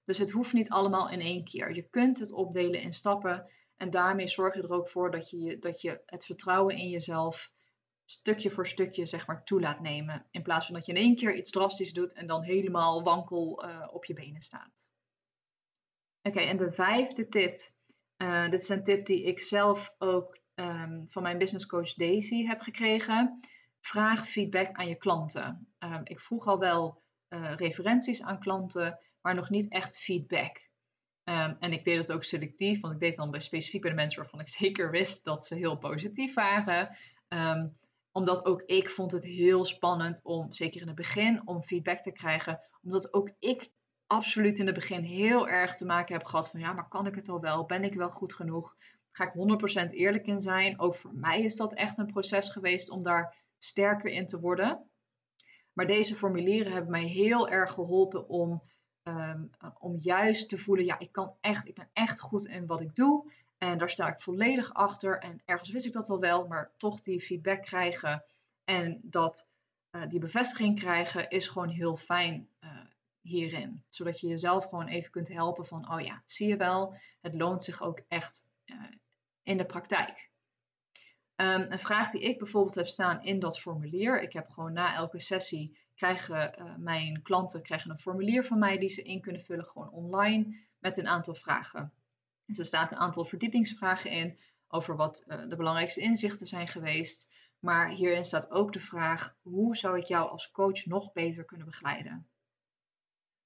Dus 0.04 0.18
het 0.18 0.32
hoeft 0.32 0.54
niet 0.54 0.70
allemaal 0.70 1.10
in 1.10 1.22
één 1.22 1.44
keer. 1.44 1.76
Je 1.76 1.90
kunt 1.90 2.20
het 2.20 2.32
opdelen 2.32 2.82
in 2.82 2.94
stappen 2.94 3.50
en 3.78 3.90
daarmee 3.90 4.28
zorg 4.28 4.56
je 4.56 4.62
er 4.62 4.72
ook 4.72 4.90
voor 4.90 5.12
dat 5.12 5.30
je, 5.30 5.60
dat 5.60 5.82
je 5.82 6.02
het 6.06 6.26
vertrouwen 6.26 6.76
in 6.76 6.90
jezelf 6.90 7.52
stukje 8.06 8.50
voor 8.50 8.68
stukje 8.68 9.06
zeg 9.06 9.28
maar 9.28 9.44
toe 9.44 9.60
laat 9.60 9.80
nemen. 9.80 10.26
In 10.32 10.42
plaats 10.42 10.66
van 10.66 10.76
dat 10.76 10.86
je 10.86 10.92
in 10.92 10.98
één 10.98 11.16
keer 11.16 11.36
iets 11.36 11.52
drastisch 11.52 11.94
doet 11.94 12.14
en 12.14 12.28
dan 12.28 12.44
helemaal 12.44 13.04
wankel 13.04 13.66
uh, 13.66 13.88
op 13.92 14.06
je 14.06 14.14
benen 14.14 14.42
staat. 14.42 14.90
Oké, 16.28 16.40
en 16.40 16.58
de 16.58 16.72
vijfde 16.72 17.28
tip. 17.28 17.72
Uh, 18.18 18.50
dit 18.50 18.62
is 18.62 18.70
een 18.70 18.84
tip 18.84 19.06
die 19.06 19.24
ik 19.24 19.40
zelf 19.40 19.96
ook 19.98 20.38
um, 20.56 21.08
van 21.08 21.24
mijn 21.24 21.38
business 21.38 21.66
coach 21.66 21.94
Daisy 21.94 22.46
heb 22.46 22.62
gekregen. 22.62 23.40
Vraag 23.80 24.30
feedback 24.30 24.76
aan 24.76 24.88
je 24.88 24.96
klanten. 24.96 25.68
Um, 25.80 26.02
ik 26.04 26.20
vroeg 26.20 26.48
al 26.48 26.60
wel 26.60 27.02
uh, 27.30 27.54
referenties 27.56 28.22
aan 28.22 28.40
klanten, 28.40 29.00
maar 29.22 29.36
nog 29.36 29.50
niet 29.50 29.72
echt 29.72 30.00
feedback. 30.00 30.70
Um, 31.24 31.58
en 31.60 31.74
ik 31.74 31.84
deed 31.84 31.98
het 31.98 32.12
ook 32.12 32.24
selectief, 32.24 32.80
want 32.80 32.94
ik 32.94 33.00
deed 33.00 33.16
dan 33.16 33.32
bij 33.32 33.40
specifiek 33.40 33.82
bij 33.82 33.90
de 33.90 33.96
mensen 33.96 34.22
waarvan 34.22 34.40
ik 34.40 34.48
zeker 34.64 34.92
wist 34.92 35.24
dat 35.24 35.46
ze 35.46 35.56
heel 35.56 35.78
positief 35.78 36.34
waren. 36.34 36.98
omdat 38.12 38.46
ook 38.46 38.62
ik 38.62 38.90
vond 38.90 39.12
het 39.12 39.24
heel 39.24 39.66
spannend 39.66 40.20
om, 40.24 40.54
zeker 40.54 40.82
in 40.82 40.88
het 40.88 40.96
begin, 40.96 41.48
om 41.48 41.64
feedback 41.64 42.02
te 42.02 42.12
krijgen. 42.12 42.60
Omdat 42.82 43.14
ook 43.14 43.32
ik 43.40 43.72
absoluut 44.08 44.60
in 44.60 44.66
het 44.66 44.76
begin 44.76 45.04
heel 45.04 45.48
erg 45.48 45.76
te 45.76 45.86
maken 45.86 46.16
heb 46.16 46.26
gehad 46.26 46.50
van 46.50 46.60
ja, 46.60 46.74
maar 46.74 46.88
kan 46.88 47.06
ik 47.08 47.16
het 47.16 47.30
al 47.30 47.40
wel? 47.40 47.66
Ben 47.66 47.84
ik 47.84 47.94
wel 47.94 48.12
goed 48.12 48.34
genoeg? 48.34 48.76
Ga 49.12 49.24
ik 49.24 49.90
100% 49.90 49.94
eerlijk 49.94 50.28
in 50.28 50.42
zijn? 50.42 50.80
Ook 50.80 50.96
voor 50.96 51.14
mij 51.14 51.42
is 51.42 51.56
dat 51.56 51.74
echt 51.74 51.98
een 51.98 52.12
proces 52.12 52.50
geweest 52.50 52.90
om 52.90 53.04
daar 53.04 53.36
sterker 53.58 54.12
in 54.12 54.28
te 54.28 54.40
worden. 54.40 54.90
Maar 55.74 55.88
deze 55.88 56.16
formulieren 56.16 56.72
hebben 56.72 56.92
mij 56.92 57.06
heel 57.06 57.50
erg 57.50 57.72
geholpen 57.72 58.30
om, 58.30 58.64
ehm, 59.04 59.44
om 59.80 59.98
juist 60.00 60.50
te 60.50 60.58
voelen, 60.58 60.86
ja, 60.86 61.00
ik 61.00 61.12
kan 61.12 61.34
echt, 61.42 61.68
ik 61.68 61.76
ben 61.76 61.90
echt 61.94 62.20
goed 62.20 62.46
in 62.46 62.66
wat 62.66 62.82
ik 62.82 62.96
doe. 62.96 63.32
En 63.58 63.78
daar 63.78 63.90
sta 63.90 64.08
ik 64.08 64.20
volledig 64.20 64.74
achter. 64.74 65.20
En 65.20 65.42
ergens 65.46 65.70
wist 65.70 65.86
ik 65.86 65.94
dat 65.94 66.10
al 66.10 66.20
wel, 66.20 66.48
maar 66.48 66.72
toch 66.78 67.02
die 67.02 67.22
feedback 67.22 67.62
krijgen 67.62 68.24
en 68.64 69.00
dat, 69.04 69.50
uh, 69.92 70.08
die 70.08 70.20
bevestiging 70.20 70.80
krijgen, 70.80 71.30
is 71.30 71.48
gewoon 71.48 71.70
heel 71.70 71.98
fijn 71.98 72.50
uh, 72.64 72.70
hierin. 73.28 73.84
Zodat 73.88 74.20
je 74.20 74.28
jezelf 74.28 74.64
gewoon 74.64 74.88
even 74.88 75.12
kunt 75.12 75.28
helpen 75.28 75.66
van, 75.66 75.92
oh 75.92 76.02
ja, 76.02 76.22
zie 76.26 76.48
je 76.48 76.58
wel, 76.58 76.98
het 77.22 77.34
loont 77.34 77.64
zich 77.64 77.82
ook 77.82 78.02
echt 78.08 78.48
uh, 78.66 78.84
in 79.44 79.58
de 79.58 79.66
praktijk. 79.66 80.30
Um, 81.36 81.72
een 81.72 81.80
vraag 81.80 82.12
die 82.12 82.22
ik 82.22 82.38
bijvoorbeeld 82.38 82.76
heb 82.76 82.88
staan 82.88 83.24
in 83.24 83.40
dat 83.40 83.60
formulier. 83.60 84.22
Ik 84.22 84.34
heb 84.34 84.50
gewoon 84.50 84.74
na 84.74 84.96
elke 84.96 85.20
sessie 85.20 85.78
krijgen 85.96 86.60
uh, 86.60 86.76
mijn 86.78 87.22
klanten 87.22 87.62
krijgen 87.62 87.92
een 87.92 88.00
formulier 88.00 88.46
van 88.46 88.60
mij 88.60 88.78
die 88.78 88.90
ze 88.90 89.02
in 89.02 89.22
kunnen 89.22 89.42
vullen, 89.42 89.66
gewoon 89.66 89.90
online, 89.90 90.60
met 90.80 90.98
een 90.98 91.08
aantal 91.08 91.34
vragen. 91.36 91.94
Dus 92.46 92.58
er 92.58 92.66
staat 92.66 92.92
een 92.92 92.98
aantal 92.98 93.26
verdiepingsvragen 93.26 94.12
in 94.12 94.40
over 94.68 94.96
wat 94.96 95.26
uh, 95.28 95.50
de 95.50 95.56
belangrijkste 95.56 96.02
inzichten 96.02 96.48
zijn 96.48 96.68
geweest. 96.68 97.34
Maar 97.60 97.90
hierin 97.90 98.26
staat 98.26 98.52
ook 98.52 98.74
de 98.74 98.80
vraag: 98.80 99.36
hoe 99.42 99.76
zou 99.76 99.98
ik 99.98 100.06
jou 100.06 100.30
als 100.30 100.52
coach 100.52 100.86
nog 100.86 101.14
beter 101.14 101.46
kunnen 101.46 101.66
begeleiden? 101.66 102.28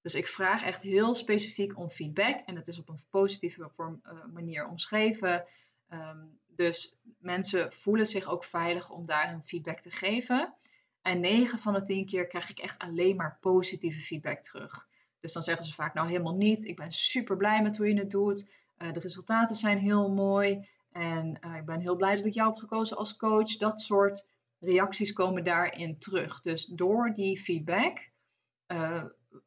Dus 0.02 0.16
ik 0.16 0.28
vraag 0.28 0.64
echt 0.64 0.82
heel 0.82 1.16
specifiek 1.16 1.78
om 1.78 1.90
feedback 1.90 2.40
en 2.46 2.56
het 2.56 2.68
is 2.68 2.80
op 2.80 2.90
een 2.90 3.04
positieve 3.10 3.72
uh, 3.78 3.92
manier 4.34 4.68
omschreven. 4.68 5.46
Um, 5.90 6.40
dus 6.48 6.96
mensen 7.20 7.74
voelen 7.74 8.06
zich 8.06 8.26
ook 8.26 8.44
veilig 8.44 8.90
om 8.90 9.06
daar 9.06 9.30
hun 9.30 9.44
feedback 9.44 9.80
te 9.80 9.92
geven. 9.92 10.54
En 11.02 11.20
9 11.20 11.60
van 11.60 11.74
de 11.74 11.82
10 11.82 12.06
keer 12.06 12.28
krijg 12.28 12.50
ik 12.50 12.60
echt 12.60 12.80
alleen 12.80 13.16
maar 13.16 13.38
positieve 13.40 14.00
feedback 14.00 14.42
terug. 14.42 14.88
Dus 15.20 15.34
dan 15.34 15.44
zeggen 15.44 15.66
ze 15.66 15.74
vaak 15.74 15.94
nou 15.94 16.08
helemaal 16.08 16.36
niet. 16.36 16.66
Ik 16.66 16.76
ben 16.76 16.92
super 16.92 17.38
blij 17.38 17.62
met 17.62 17.78
hoe 17.78 17.88
je 17.88 18.00
het 18.00 18.12
doet. 18.12 18.52
Uh, 18.78 18.92
de 18.92 19.00
resultaten 19.00 19.56
zijn 19.56 19.78
heel 19.78 20.10
mooi. 20.10 20.70
En 20.92 21.40
uh, 21.46 21.56
ik 21.56 21.66
ben 21.66 21.80
heel 21.80 21.96
blij 21.96 22.16
dat 22.16 22.26
ik 22.26 22.34
jou 22.34 22.50
heb 22.50 22.60
gekozen 22.60 22.98
als 22.98 23.16
coach. 23.16 23.58
Dat 23.58 23.80
soort 23.80 24.28
reacties 24.60 25.14
komen 25.14 25.44
daarin 25.44 26.00
terug. 26.00 26.42
Dus 26.42 26.66
door 26.66 27.14
die 27.14 27.40
feedback 27.40 28.10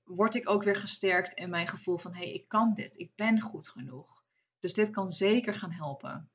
word 0.05 0.35
ik 0.35 0.49
ook 0.49 0.63
weer 0.63 0.77
gesterkt 0.77 1.33
in 1.33 1.51
mijn 1.51 1.69
gevoel 1.69 1.99
van 1.99 2.15
hé, 2.15 2.23
hey, 2.23 2.33
ik 2.33 2.49
kan 2.49 2.75
dit, 2.75 2.99
ik 2.99 3.11
ben 3.15 3.41
goed 3.41 3.69
genoeg. 3.69 4.23
Dus 4.59 4.75
dit 4.75 4.91
kan 4.91 5.11
zeker 5.11 5.55
gaan 5.55 5.73
helpen. 5.73 6.31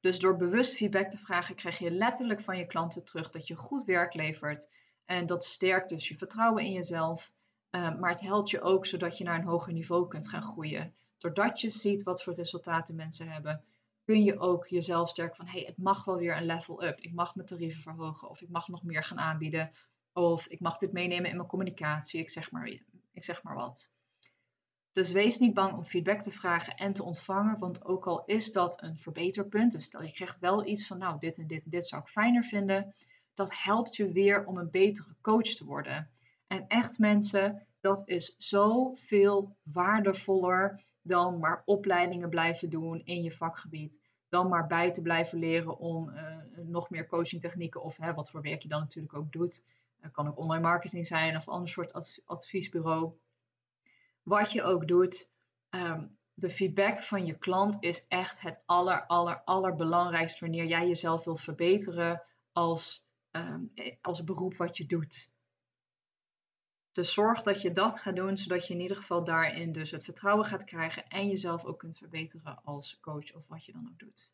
Dus 0.00 0.18
door 0.18 0.36
bewust 0.36 0.76
feedback 0.76 1.10
te 1.10 1.18
vragen, 1.18 1.54
krijg 1.54 1.78
je 1.78 1.90
letterlijk 1.90 2.40
van 2.40 2.58
je 2.58 2.66
klanten 2.66 3.04
terug 3.04 3.30
dat 3.30 3.46
je 3.46 3.56
goed 3.56 3.84
werk 3.84 4.14
levert. 4.14 4.68
En 5.04 5.26
dat 5.26 5.44
sterkt 5.44 5.88
dus 5.88 6.08
je 6.08 6.16
vertrouwen 6.16 6.64
in 6.64 6.72
jezelf. 6.72 7.32
Uh, 7.70 7.98
maar 7.98 8.10
het 8.10 8.20
helpt 8.20 8.50
je 8.50 8.60
ook 8.60 8.86
zodat 8.86 9.18
je 9.18 9.24
naar 9.24 9.38
een 9.38 9.46
hoger 9.46 9.72
niveau 9.72 10.08
kunt 10.08 10.28
gaan 10.28 10.42
groeien. 10.42 10.94
Doordat 11.18 11.60
je 11.60 11.70
ziet 11.70 12.02
wat 12.02 12.22
voor 12.22 12.34
resultaten 12.34 12.94
mensen 12.94 13.28
hebben, 13.28 13.64
kun 14.04 14.22
je 14.22 14.38
ook 14.38 14.66
jezelf 14.66 15.08
sterken 15.08 15.36
van 15.36 15.46
hé, 15.46 15.52
hey, 15.52 15.62
het 15.66 15.78
mag 15.78 16.04
wel 16.04 16.16
weer 16.16 16.36
een 16.36 16.46
level 16.46 16.84
up. 16.84 17.00
Ik 17.00 17.12
mag 17.12 17.34
mijn 17.34 17.46
tarieven 17.46 17.82
verhogen 17.82 18.28
of 18.28 18.40
ik 18.40 18.48
mag 18.48 18.68
nog 18.68 18.82
meer 18.82 19.04
gaan 19.04 19.18
aanbieden. 19.18 19.72
Of 20.14 20.46
ik 20.46 20.60
mag 20.60 20.76
dit 20.76 20.92
meenemen 20.92 21.30
in 21.30 21.36
mijn 21.36 21.48
communicatie. 21.48 22.20
Ik 22.20 22.30
zeg 22.30 22.50
maar, 22.50 22.66
ik 23.12 23.24
zeg 23.24 23.42
maar 23.42 23.54
wat. 23.54 23.92
Dus 24.92 25.12
wees 25.12 25.38
niet 25.38 25.54
bang 25.54 25.72
om 25.72 25.84
feedback 25.84 26.22
te 26.22 26.30
vragen 26.30 26.74
en 26.74 26.92
te 26.92 27.02
ontvangen, 27.02 27.58
want 27.58 27.84
ook 27.84 28.06
al 28.06 28.24
is 28.24 28.52
dat 28.52 28.82
een 28.82 28.96
verbeterpunt, 28.96 29.72
dus 29.72 29.84
stel 29.84 30.02
je 30.02 30.12
krijgt 30.12 30.38
wel 30.38 30.66
iets 30.66 30.86
van, 30.86 30.98
nou, 30.98 31.18
dit 31.18 31.38
en 31.38 31.46
dit 31.46 31.64
en 31.64 31.70
dit 31.70 31.86
zou 31.86 32.02
ik 32.02 32.08
fijner 32.08 32.44
vinden, 32.44 32.94
dat 33.32 33.54
helpt 33.54 33.96
je 33.96 34.12
weer 34.12 34.44
om 34.46 34.58
een 34.58 34.70
betere 34.70 35.14
coach 35.20 35.54
te 35.54 35.64
worden. 35.64 36.10
En 36.46 36.64
echt 36.68 36.98
mensen, 36.98 37.66
dat 37.80 38.08
is 38.08 38.34
zoveel 38.38 39.56
waardevoller 39.62 40.84
dan 41.02 41.38
maar 41.38 41.62
opleidingen 41.64 42.28
blijven 42.28 42.70
doen 42.70 43.02
in 43.04 43.22
je 43.22 43.32
vakgebied. 43.32 44.00
Dan 44.28 44.48
maar 44.48 44.66
bij 44.66 44.92
te 44.92 45.02
blijven 45.02 45.38
leren 45.38 45.78
om 45.78 46.08
uh, 46.08 46.36
nog 46.62 46.90
meer 46.90 47.06
coachingtechnieken 47.06 47.82
of 47.82 47.96
hè, 47.96 48.14
wat 48.14 48.30
voor 48.30 48.42
werk 48.42 48.62
je 48.62 48.68
dan 48.68 48.80
natuurlijk 48.80 49.14
ook 49.14 49.32
doet. 49.32 49.64
Het 50.04 50.12
kan 50.12 50.28
ook 50.28 50.38
online 50.38 50.62
marketing 50.62 51.06
zijn 51.06 51.36
of 51.36 51.48
ander 51.48 51.68
soort 51.68 51.92
adviesbureau. 52.24 53.12
Wat 54.22 54.52
je 54.52 54.62
ook 54.62 54.88
doet, 54.88 55.32
um, 55.70 56.18
de 56.34 56.50
feedback 56.50 57.02
van 57.02 57.26
je 57.26 57.38
klant 57.38 57.76
is 57.80 58.06
echt 58.08 58.40
het 58.40 58.62
aller, 58.66 59.06
aller, 59.06 59.42
allerbelangrijkste 59.44 60.40
wanneer 60.40 60.66
jij 60.66 60.86
jezelf 60.86 61.24
wil 61.24 61.36
verbeteren 61.36 62.22
als, 62.52 63.06
um, 63.30 63.72
als 64.00 64.24
beroep 64.24 64.56
wat 64.56 64.76
je 64.76 64.86
doet. 64.86 65.32
Dus 66.92 67.12
zorg 67.12 67.42
dat 67.42 67.62
je 67.62 67.72
dat 67.72 68.00
gaat 68.00 68.16
doen, 68.16 68.38
zodat 68.38 68.66
je 68.66 68.74
in 68.74 68.80
ieder 68.80 68.96
geval 68.96 69.24
daarin 69.24 69.72
dus 69.72 69.90
het 69.90 70.04
vertrouwen 70.04 70.46
gaat 70.46 70.64
krijgen 70.64 71.08
en 71.08 71.28
jezelf 71.28 71.64
ook 71.64 71.78
kunt 71.78 71.98
verbeteren 71.98 72.62
als 72.64 73.00
coach 73.00 73.34
of 73.34 73.46
wat 73.46 73.64
je 73.64 73.72
dan 73.72 73.88
ook 73.88 73.98
doet. 73.98 74.33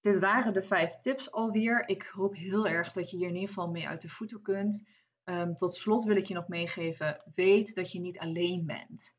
Dit 0.00 0.18
waren 0.18 0.52
de 0.52 0.62
vijf 0.62 0.94
tips 0.94 1.32
alweer. 1.32 1.88
Ik 1.88 2.02
hoop 2.02 2.34
heel 2.34 2.68
erg 2.68 2.92
dat 2.92 3.10
je 3.10 3.16
hier 3.16 3.28
in 3.28 3.34
ieder 3.34 3.48
geval 3.48 3.70
mee 3.70 3.88
uit 3.88 4.00
de 4.00 4.08
voeten 4.08 4.42
kunt. 4.42 4.88
Um, 5.24 5.54
tot 5.54 5.74
slot 5.74 6.02
wil 6.02 6.16
ik 6.16 6.24
je 6.24 6.34
nog 6.34 6.48
meegeven: 6.48 7.22
weet 7.34 7.74
dat 7.74 7.92
je 7.92 8.00
niet 8.00 8.18
alleen 8.18 8.66
bent. 8.66 9.18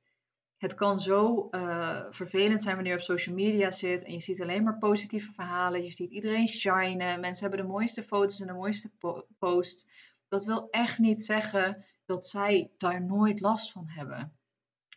Het 0.58 0.74
kan 0.74 1.00
zo 1.00 1.48
uh, 1.52 2.06
vervelend 2.10 2.62
zijn 2.62 2.76
wanneer 2.76 2.94
je 2.94 3.00
op 3.00 3.06
social 3.06 3.36
media 3.36 3.72
zit 3.72 4.04
en 4.04 4.14
je 4.14 4.20
ziet 4.20 4.42
alleen 4.42 4.64
maar 4.64 4.78
positieve 4.78 5.32
verhalen. 5.32 5.84
Je 5.84 5.92
ziet 5.92 6.12
iedereen 6.12 6.48
shinen. 6.48 7.20
Mensen 7.20 7.48
hebben 7.48 7.66
de 7.66 7.72
mooiste 7.72 8.04
foto's 8.04 8.40
en 8.40 8.48
de 8.48 8.54
mooiste 8.54 8.90
po 9.00 9.26
posts. 9.40 9.88
Dat 10.28 10.46
wil 10.46 10.70
echt 10.70 11.00
niet 11.00 11.22
zeggen 11.22 11.86
dat 12.06 12.26
zij 12.26 12.72
daar 12.78 13.06
nooit 13.06 13.40
last 13.40 13.72
van 13.72 13.88
hebben. 13.88 14.38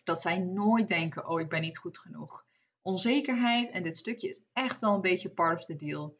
Dat 0.04 0.20
zij 0.20 0.38
nooit 0.38 0.88
denken: 0.88 1.28
oh, 1.28 1.40
ik 1.40 1.48
ben 1.48 1.60
niet 1.60 1.78
goed 1.78 1.98
genoeg. 1.98 2.44
Onzekerheid 2.86 3.70
en 3.70 3.82
dit 3.82 3.96
stukje 3.96 4.28
is 4.28 4.40
echt 4.52 4.80
wel 4.80 4.94
een 4.94 5.00
beetje 5.00 5.30
part 5.30 5.58
of 5.58 5.64
the 5.64 5.76
deal. 5.76 6.18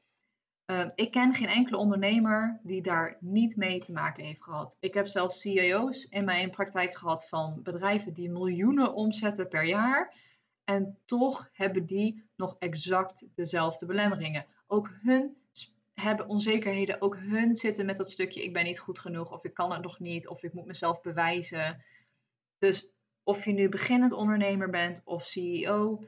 Uh, 0.66 0.88
ik 0.94 1.11
ken 1.11 1.35
geen 1.35 1.48
enkele 1.48 1.77
ondernemer 1.77 2.61
die 2.62 2.83
daar 2.83 3.16
niet 3.20 3.57
mee 3.57 3.81
te 3.81 3.92
maken 3.92 4.24
heeft 4.24 4.42
gehad. 4.42 4.77
Ik 4.81 4.94
heb 4.94 5.07
zelfs 5.07 5.40
CEO's 5.40 6.05
in 6.05 6.24
mijn 6.24 6.50
praktijk 6.50 6.96
gehad 6.96 7.29
van 7.29 7.61
bedrijven 7.62 8.12
die 8.12 8.31
miljoenen 8.31 8.94
omzetten 8.94 9.48
per 9.48 9.64
jaar. 9.64 10.14
En 10.64 10.98
toch 11.05 11.48
hebben 11.53 11.87
die 11.87 12.29
nog 12.37 12.57
exact 12.59 13.27
dezelfde 13.35 13.87
belemmeringen. 13.87 14.46
Ook 14.66 14.90
hun 15.03 15.37
hebben 15.94 16.29
onzekerheden, 16.29 17.00
ook 17.00 17.16
hun 17.16 17.55
zitten 17.55 17.87
met 17.87 17.96
dat 17.96 18.11
stukje 18.11 18.44
ik 18.44 18.53
ben 18.53 18.64
niet 18.64 18.79
goed 18.79 18.98
genoeg 18.98 19.33
of 19.33 19.44
ik 19.44 19.55
kan 19.55 19.72
het 19.72 19.83
nog 19.83 19.98
niet 19.98 20.29
of 20.29 20.42
ik 20.42 20.53
moet 20.53 20.66
mezelf 20.66 21.00
bewijzen. 21.00 21.85
Dus 22.59 22.88
of 23.22 23.44
je 23.44 23.53
nu 23.53 23.68
beginnend 23.68 24.12
ondernemer 24.12 24.70
bent 24.70 25.03
of 25.05 25.24
CEO, 25.24 26.05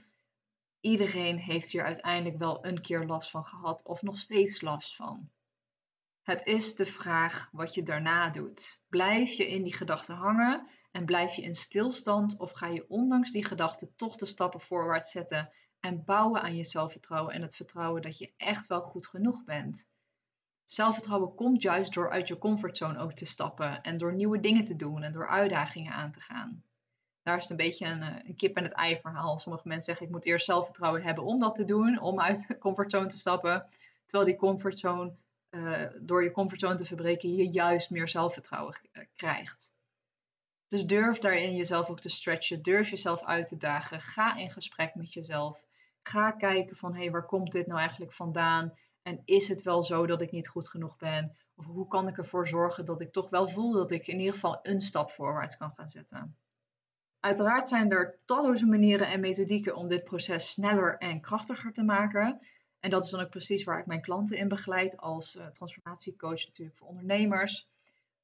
Iedereen 0.87 1.39
heeft 1.39 1.71
hier 1.71 1.85
uiteindelijk 1.85 2.39
wel 2.39 2.67
een 2.67 2.81
keer 2.81 3.07
last 3.07 3.31
van 3.31 3.45
gehad 3.45 3.85
of 3.85 4.03
nog 4.03 4.19
steeds 4.19 4.61
last 4.61 4.97
van. 4.97 5.31
Het 6.23 6.47
is 6.47 6.75
de 6.75 6.87
vraag 6.87 7.49
wat 7.53 7.75
je 7.75 7.83
daarna 7.83 8.31
doet. 8.31 8.81
Blijf 8.89 9.33
je 9.33 9.49
in 9.49 9.63
die 9.63 9.75
gedachten 9.75 10.15
hangen 10.15 10.69
en 10.93 11.05
blijf 11.05 11.35
je 11.35 11.43
in 11.43 11.55
stilstand 11.55 12.39
of 12.39 12.53
ga 12.53 12.67
je 12.67 12.89
ondanks 12.89 13.31
die 13.31 13.45
gedachten 13.45 13.97
toch 13.97 14.17
de 14.17 14.27
stappen 14.27 14.61
voorwaarts 14.61 15.11
zetten 15.11 15.53
en 15.81 16.05
bouwen 16.05 16.43
aan 16.43 16.57
je 16.57 16.65
zelfvertrouwen 16.65 17.35
en 17.35 17.43
het 17.43 17.57
vertrouwen 17.57 18.03
dat 18.03 18.19
je 18.19 18.33
echt 18.37 18.67
wel 18.67 18.83
goed 18.83 19.07
genoeg 19.07 19.45
bent. 19.45 19.91
Zelfvertrouwen 20.65 21.35
komt 21.35 21.63
juist 21.63 21.95
door 21.95 22.11
uit 22.11 22.29
je 22.29 22.39
comfortzone 22.39 22.99
ook 22.99 23.13
te 23.13 23.27
stappen 23.27 23.83
en 23.83 23.99
door 23.99 24.15
nieuwe 24.15 24.41
dingen 24.41 24.65
te 24.65 24.77
doen 24.77 25.03
en 25.03 25.13
door 25.13 25.29
uitdagingen 25.29 25.93
aan 25.93 26.13
te 26.13 26.21
gaan 26.21 26.66
daar 27.27 27.37
is 27.37 27.43
het 27.43 27.51
een 27.51 27.67
beetje 27.67 27.87
een, 27.87 28.03
eh, 28.03 28.29
een 28.29 28.37
kip 28.37 28.57
en 28.57 28.63
het 28.63 28.73
ei 28.73 28.97
verhaal. 28.97 29.39
Sommige 29.39 29.69
mensen 29.69 29.85
zeggen 29.85 30.07
ik 30.07 30.13
moet 30.13 30.25
eerst 30.25 30.47
zelfvertrouwen 30.47 31.03
hebben 31.03 31.25
om 31.25 31.41
dat 31.41 31.55
te 31.55 31.65
doen, 31.65 32.01
om 32.01 32.21
uit 32.21 32.49
de 32.49 32.59
comfortzone 32.59 33.07
te 33.07 33.17
stappen. 33.17 33.67
Terwijl 34.05 34.31
die 34.31 34.39
comfortzone, 34.39 35.15
uh, 35.51 35.87
door 36.01 36.23
je 36.23 36.31
comfortzone 36.31 36.75
te 36.75 36.85
verbreken, 36.85 37.35
je 37.35 37.51
juist 37.51 37.91
meer 37.91 38.09
zelfvertrouwen 38.09 38.81
eh, 38.93 39.05
krijgt. 39.17 39.73
Dus 40.69 40.87
durf 40.87 41.19
daarin 41.19 41.57
jezelf 41.57 41.91
ook 41.91 42.01
te 42.01 42.09
stretchen, 42.09 42.63
durf 42.63 42.91
jezelf 42.91 43.23
uit 43.23 43.47
te 43.47 43.57
dagen, 43.57 44.01
ga 44.01 44.37
in 44.37 44.51
gesprek 44.51 44.95
met 44.95 45.13
jezelf. 45.13 45.65
Ga 46.03 46.31
kijken 46.31 46.77
van 46.77 46.95
hé, 46.95 47.01
hey, 47.01 47.11
waar 47.11 47.27
komt 47.27 47.53
dit 47.53 47.67
nou 47.67 47.79
eigenlijk 47.79 48.13
vandaan? 48.13 48.75
En 49.03 49.23
is 49.25 49.49
het 49.49 49.63
wel 49.63 49.85
zo 49.85 50.07
dat 50.07 50.21
ik 50.21 50.31
niet 50.33 50.49
goed 50.49 50.69
genoeg 50.69 50.97
ben? 50.97 51.37
Of 51.57 51.65
hoe 51.65 51.89
kan 51.89 52.09
ik 52.09 52.19
ervoor 52.19 52.49
zorgen 52.49 52.85
dat 52.85 53.01
ik 53.01 53.13
toch 53.13 53.31
wel 53.31 53.49
voel 53.49 53.73
dat 53.73 53.91
ik 53.91 54.07
in 54.07 54.19
ieder 54.19 54.35
geval 54.35 54.59
een 54.63 54.81
stap 54.81 55.11
voorwaarts 55.11 55.57
kan 55.57 55.73
gaan 55.77 55.91
zetten? 55.91 56.37
Uiteraard 57.27 57.69
zijn 57.69 57.91
er 57.91 58.19
talloze 58.25 58.67
manieren 58.67 59.09
en 59.09 59.21
methodieken 59.21 59.77
om 59.77 59.89
dit 59.89 60.05
proces 60.05 60.51
sneller 60.51 60.99
en 60.99 61.21
krachtiger 61.21 61.73
te 61.73 61.83
maken. 61.83 62.41
En 62.81 62.91
dat 62.91 63.05
is 63.05 63.11
dan 63.11 63.21
ook 63.21 63.31
precies 63.31 63.65
waar 63.65 63.79
ik 63.79 63.87
mijn 63.87 64.01
klanten 64.01 64.37
in 64.37 64.49
begeleid 64.49 64.97
als 64.97 65.35
uh, 65.35 65.47
transformatiecoach 65.47 66.47
natuurlijk 66.47 66.77
voor 66.77 66.89
ondernemers. 66.89 67.69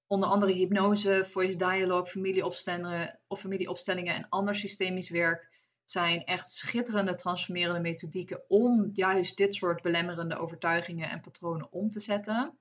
Onder 0.06 0.28
andere 0.28 0.52
hypnose, 0.52 1.24
voice 1.30 1.56
dialogue, 1.56 2.06
familieopstellingen 2.06 3.18
of 3.28 3.40
familieopstellingen 3.40 4.14
en 4.14 4.26
ander 4.28 4.56
systemisch 4.56 5.10
werk 5.10 5.50
zijn 5.84 6.24
echt 6.24 6.50
schitterende 6.50 7.14
transformerende 7.14 7.80
methodieken 7.80 8.42
om 8.48 8.90
juist 8.92 9.36
dit 9.36 9.54
soort 9.54 9.82
belemmerende 9.82 10.36
overtuigingen 10.36 11.10
en 11.10 11.20
patronen 11.20 11.72
om 11.72 11.90
te 11.90 12.00
zetten. 12.00 12.58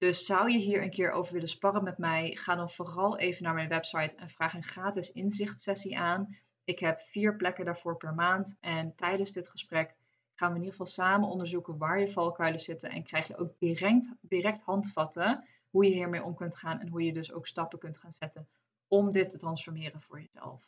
Dus 0.00 0.26
zou 0.26 0.50
je 0.50 0.58
hier 0.58 0.82
een 0.82 0.90
keer 0.90 1.10
over 1.10 1.32
willen 1.32 1.48
sparren 1.48 1.84
met 1.84 1.98
mij, 1.98 2.36
ga 2.36 2.54
dan 2.54 2.70
vooral 2.70 3.18
even 3.18 3.42
naar 3.42 3.54
mijn 3.54 3.68
website 3.68 4.16
en 4.16 4.30
vraag 4.30 4.54
een 4.54 4.62
gratis 4.62 5.12
inzichtsessie 5.12 5.98
aan. 5.98 6.36
Ik 6.64 6.78
heb 6.78 7.00
vier 7.00 7.36
plekken 7.36 7.64
daarvoor 7.64 7.96
per 7.96 8.14
maand 8.14 8.56
en 8.60 8.94
tijdens 8.94 9.32
dit 9.32 9.48
gesprek 9.48 9.94
gaan 10.34 10.48
we 10.48 10.54
in 10.54 10.64
ieder 10.64 10.70
geval 10.70 10.92
samen 10.92 11.28
onderzoeken 11.28 11.78
waar 11.78 12.00
je 12.00 12.12
valkuilen 12.12 12.60
zitten 12.60 12.90
en 12.90 13.02
krijg 13.02 13.26
je 13.26 13.36
ook 13.36 13.58
direct, 13.58 14.10
direct 14.20 14.60
handvatten 14.60 15.44
hoe 15.70 15.84
je 15.84 15.94
hiermee 15.94 16.22
om 16.22 16.34
kunt 16.34 16.56
gaan 16.56 16.80
en 16.80 16.88
hoe 16.88 17.02
je 17.04 17.12
dus 17.12 17.32
ook 17.32 17.46
stappen 17.46 17.78
kunt 17.78 17.98
gaan 17.98 18.12
zetten 18.12 18.48
om 18.88 19.12
dit 19.12 19.30
te 19.30 19.38
transformeren 19.38 20.00
voor 20.00 20.20
jezelf. 20.20 20.62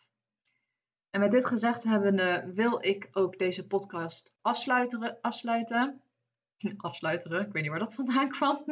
En 1.11 1.21
met 1.21 1.31
dit 1.31 1.47
gezegd 1.47 1.83
hebbende 1.83 2.51
wil 2.55 2.85
ik 2.85 3.09
ook 3.12 3.38
deze 3.38 3.66
podcast 3.66 4.35
afsluiten. 5.21 6.03
afsluiteren. 6.77 7.46
Ik 7.46 7.53
weet 7.53 7.62
niet 7.62 7.70
waar 7.70 7.81
dat 7.81 7.94
vandaan 7.94 8.29
kwam. 8.38 8.64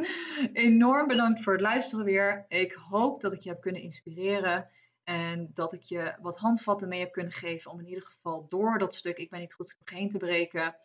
Enorm 0.53 1.07
bedankt 1.07 1.43
voor 1.43 1.53
het 1.53 1.63
luisteren 1.63 2.05
weer. 2.05 2.45
Ik 2.49 2.73
hoop 2.73 3.21
dat 3.21 3.33
ik 3.33 3.41
je 3.41 3.49
heb 3.49 3.61
kunnen 3.61 3.83
inspireren. 3.83 4.69
En 5.05 5.51
dat 5.55 5.73
ik 5.73 5.83
je 5.83 6.15
wat 6.21 6.39
handvatten 6.39 6.89
mee 6.89 7.01
heb 7.01 7.13
kunnen 7.13 7.33
geven 7.33 7.71
om 7.71 7.81
in 7.81 7.87
ieder 7.87 8.05
geval 8.05 8.47
door 8.49 8.79
dat 8.79 8.95
stuk 8.95 9.19
ik 9.19 9.31
ben 9.31 9.41
niet 9.41 9.55
goed 9.55 9.73
genoeg 9.73 10.01
heen 10.01 10.11
te 10.11 10.19
breken. 10.19 10.77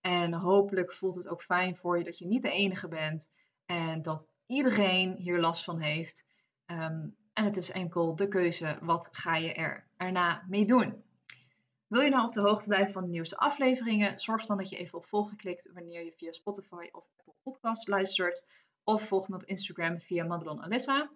En 0.00 0.32
hopelijk 0.32 0.92
voelt 0.92 1.14
het 1.14 1.28
ook 1.28 1.42
fijn 1.42 1.76
voor 1.76 1.98
je 1.98 2.04
dat 2.04 2.18
je 2.18 2.26
niet 2.26 2.42
de 2.42 2.50
enige 2.50 2.88
bent. 2.88 3.28
En 3.66 4.02
dat 4.02 4.26
iedereen 4.46 5.14
hier 5.16 5.40
last 5.40 5.64
van 5.64 5.80
heeft. 5.80 6.24
Ehm, 6.66 7.06
en 7.32 7.44
het 7.44 7.56
is 7.56 7.70
enkel 7.70 8.16
de 8.16 8.28
keuze, 8.28 8.78
wat 8.80 9.08
ga 9.12 9.36
je 9.36 9.52
er 9.52 9.86
erna 9.96 10.44
mee 10.48 10.64
doen? 10.64 11.02
Wil 11.92 12.00
je 12.00 12.10
nou 12.10 12.26
op 12.26 12.32
de 12.32 12.40
hoogte 12.40 12.68
blijven 12.68 12.92
van 12.92 13.02
de 13.02 13.08
nieuwste 13.08 13.36
afleveringen? 13.36 14.20
Zorg 14.20 14.46
dan 14.46 14.56
dat 14.56 14.68
je 14.68 14.76
even 14.76 14.98
op 14.98 15.06
volgen 15.06 15.36
klikt 15.36 15.72
wanneer 15.72 16.04
je 16.04 16.12
via 16.12 16.32
Spotify 16.32 16.88
of 16.92 17.04
Apple 17.16 17.34
Podcasts 17.42 17.86
luistert. 17.86 18.46
Of 18.84 19.02
volg 19.08 19.28
me 19.28 19.34
op 19.34 19.44
Instagram 19.44 20.00
via 20.00 20.24
Madelon 20.24 20.62
Alissa. 20.62 21.10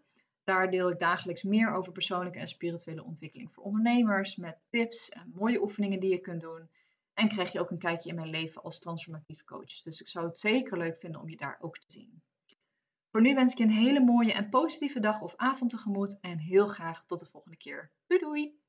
Daar 0.45 0.71
deel 0.71 0.91
ik 0.91 0.99
dagelijks 0.99 1.43
meer 1.43 1.73
over 1.75 1.93
persoonlijke 1.93 2.39
en 2.39 2.49
spirituele 2.49 3.05
ontwikkeling 3.05 3.53
voor 3.53 3.65
ondernemers. 3.65 4.37
Met 4.37 4.59
tips 4.71 5.09
en 5.09 5.33
mooie 5.35 5.63
oefeningen 5.63 6.01
die 6.01 6.11
je 6.11 6.21
kunt 6.21 6.41
doen. 6.41 6.69
En 7.15 7.29
krijg 7.29 7.53
je 7.53 7.61
ook 7.61 7.71
een 7.71 7.79
kijkje 7.79 8.09
in 8.09 8.15
mijn 8.15 8.31
leven 8.31 8.63
als 8.63 8.79
transformatief 8.79 9.45
coach. 9.45 9.81
Dus 9.81 10.01
ik 10.01 10.09
zou 10.09 10.27
het 10.27 10.39
zeker 10.39 10.79
leuk 10.79 10.99
vinden 10.99 11.21
om 11.21 11.29
je 11.29 11.37
daar 11.37 11.59
ook 11.61 11.79
te 11.79 11.93
zien. 11.93 12.23
Voor 13.11 13.21
nu 13.21 13.35
wens 13.35 13.53
ik 13.53 13.59
je 13.59 13.65
een 13.65 13.71
hele 13.71 14.01
mooie 14.01 14.33
en 14.33 14.49
positieve 14.49 15.01
dag 15.01 15.21
of 15.21 15.37
avond 15.37 15.71
tegemoet 15.71 16.19
en 16.21 16.39
heel 16.39 16.67
graag 16.67 17.05
tot 17.05 17.21
de 17.21 17.27
volgende 17.27 17.57
keer. 17.57 17.91
Doei 18.07 18.21
doei! 18.21 18.65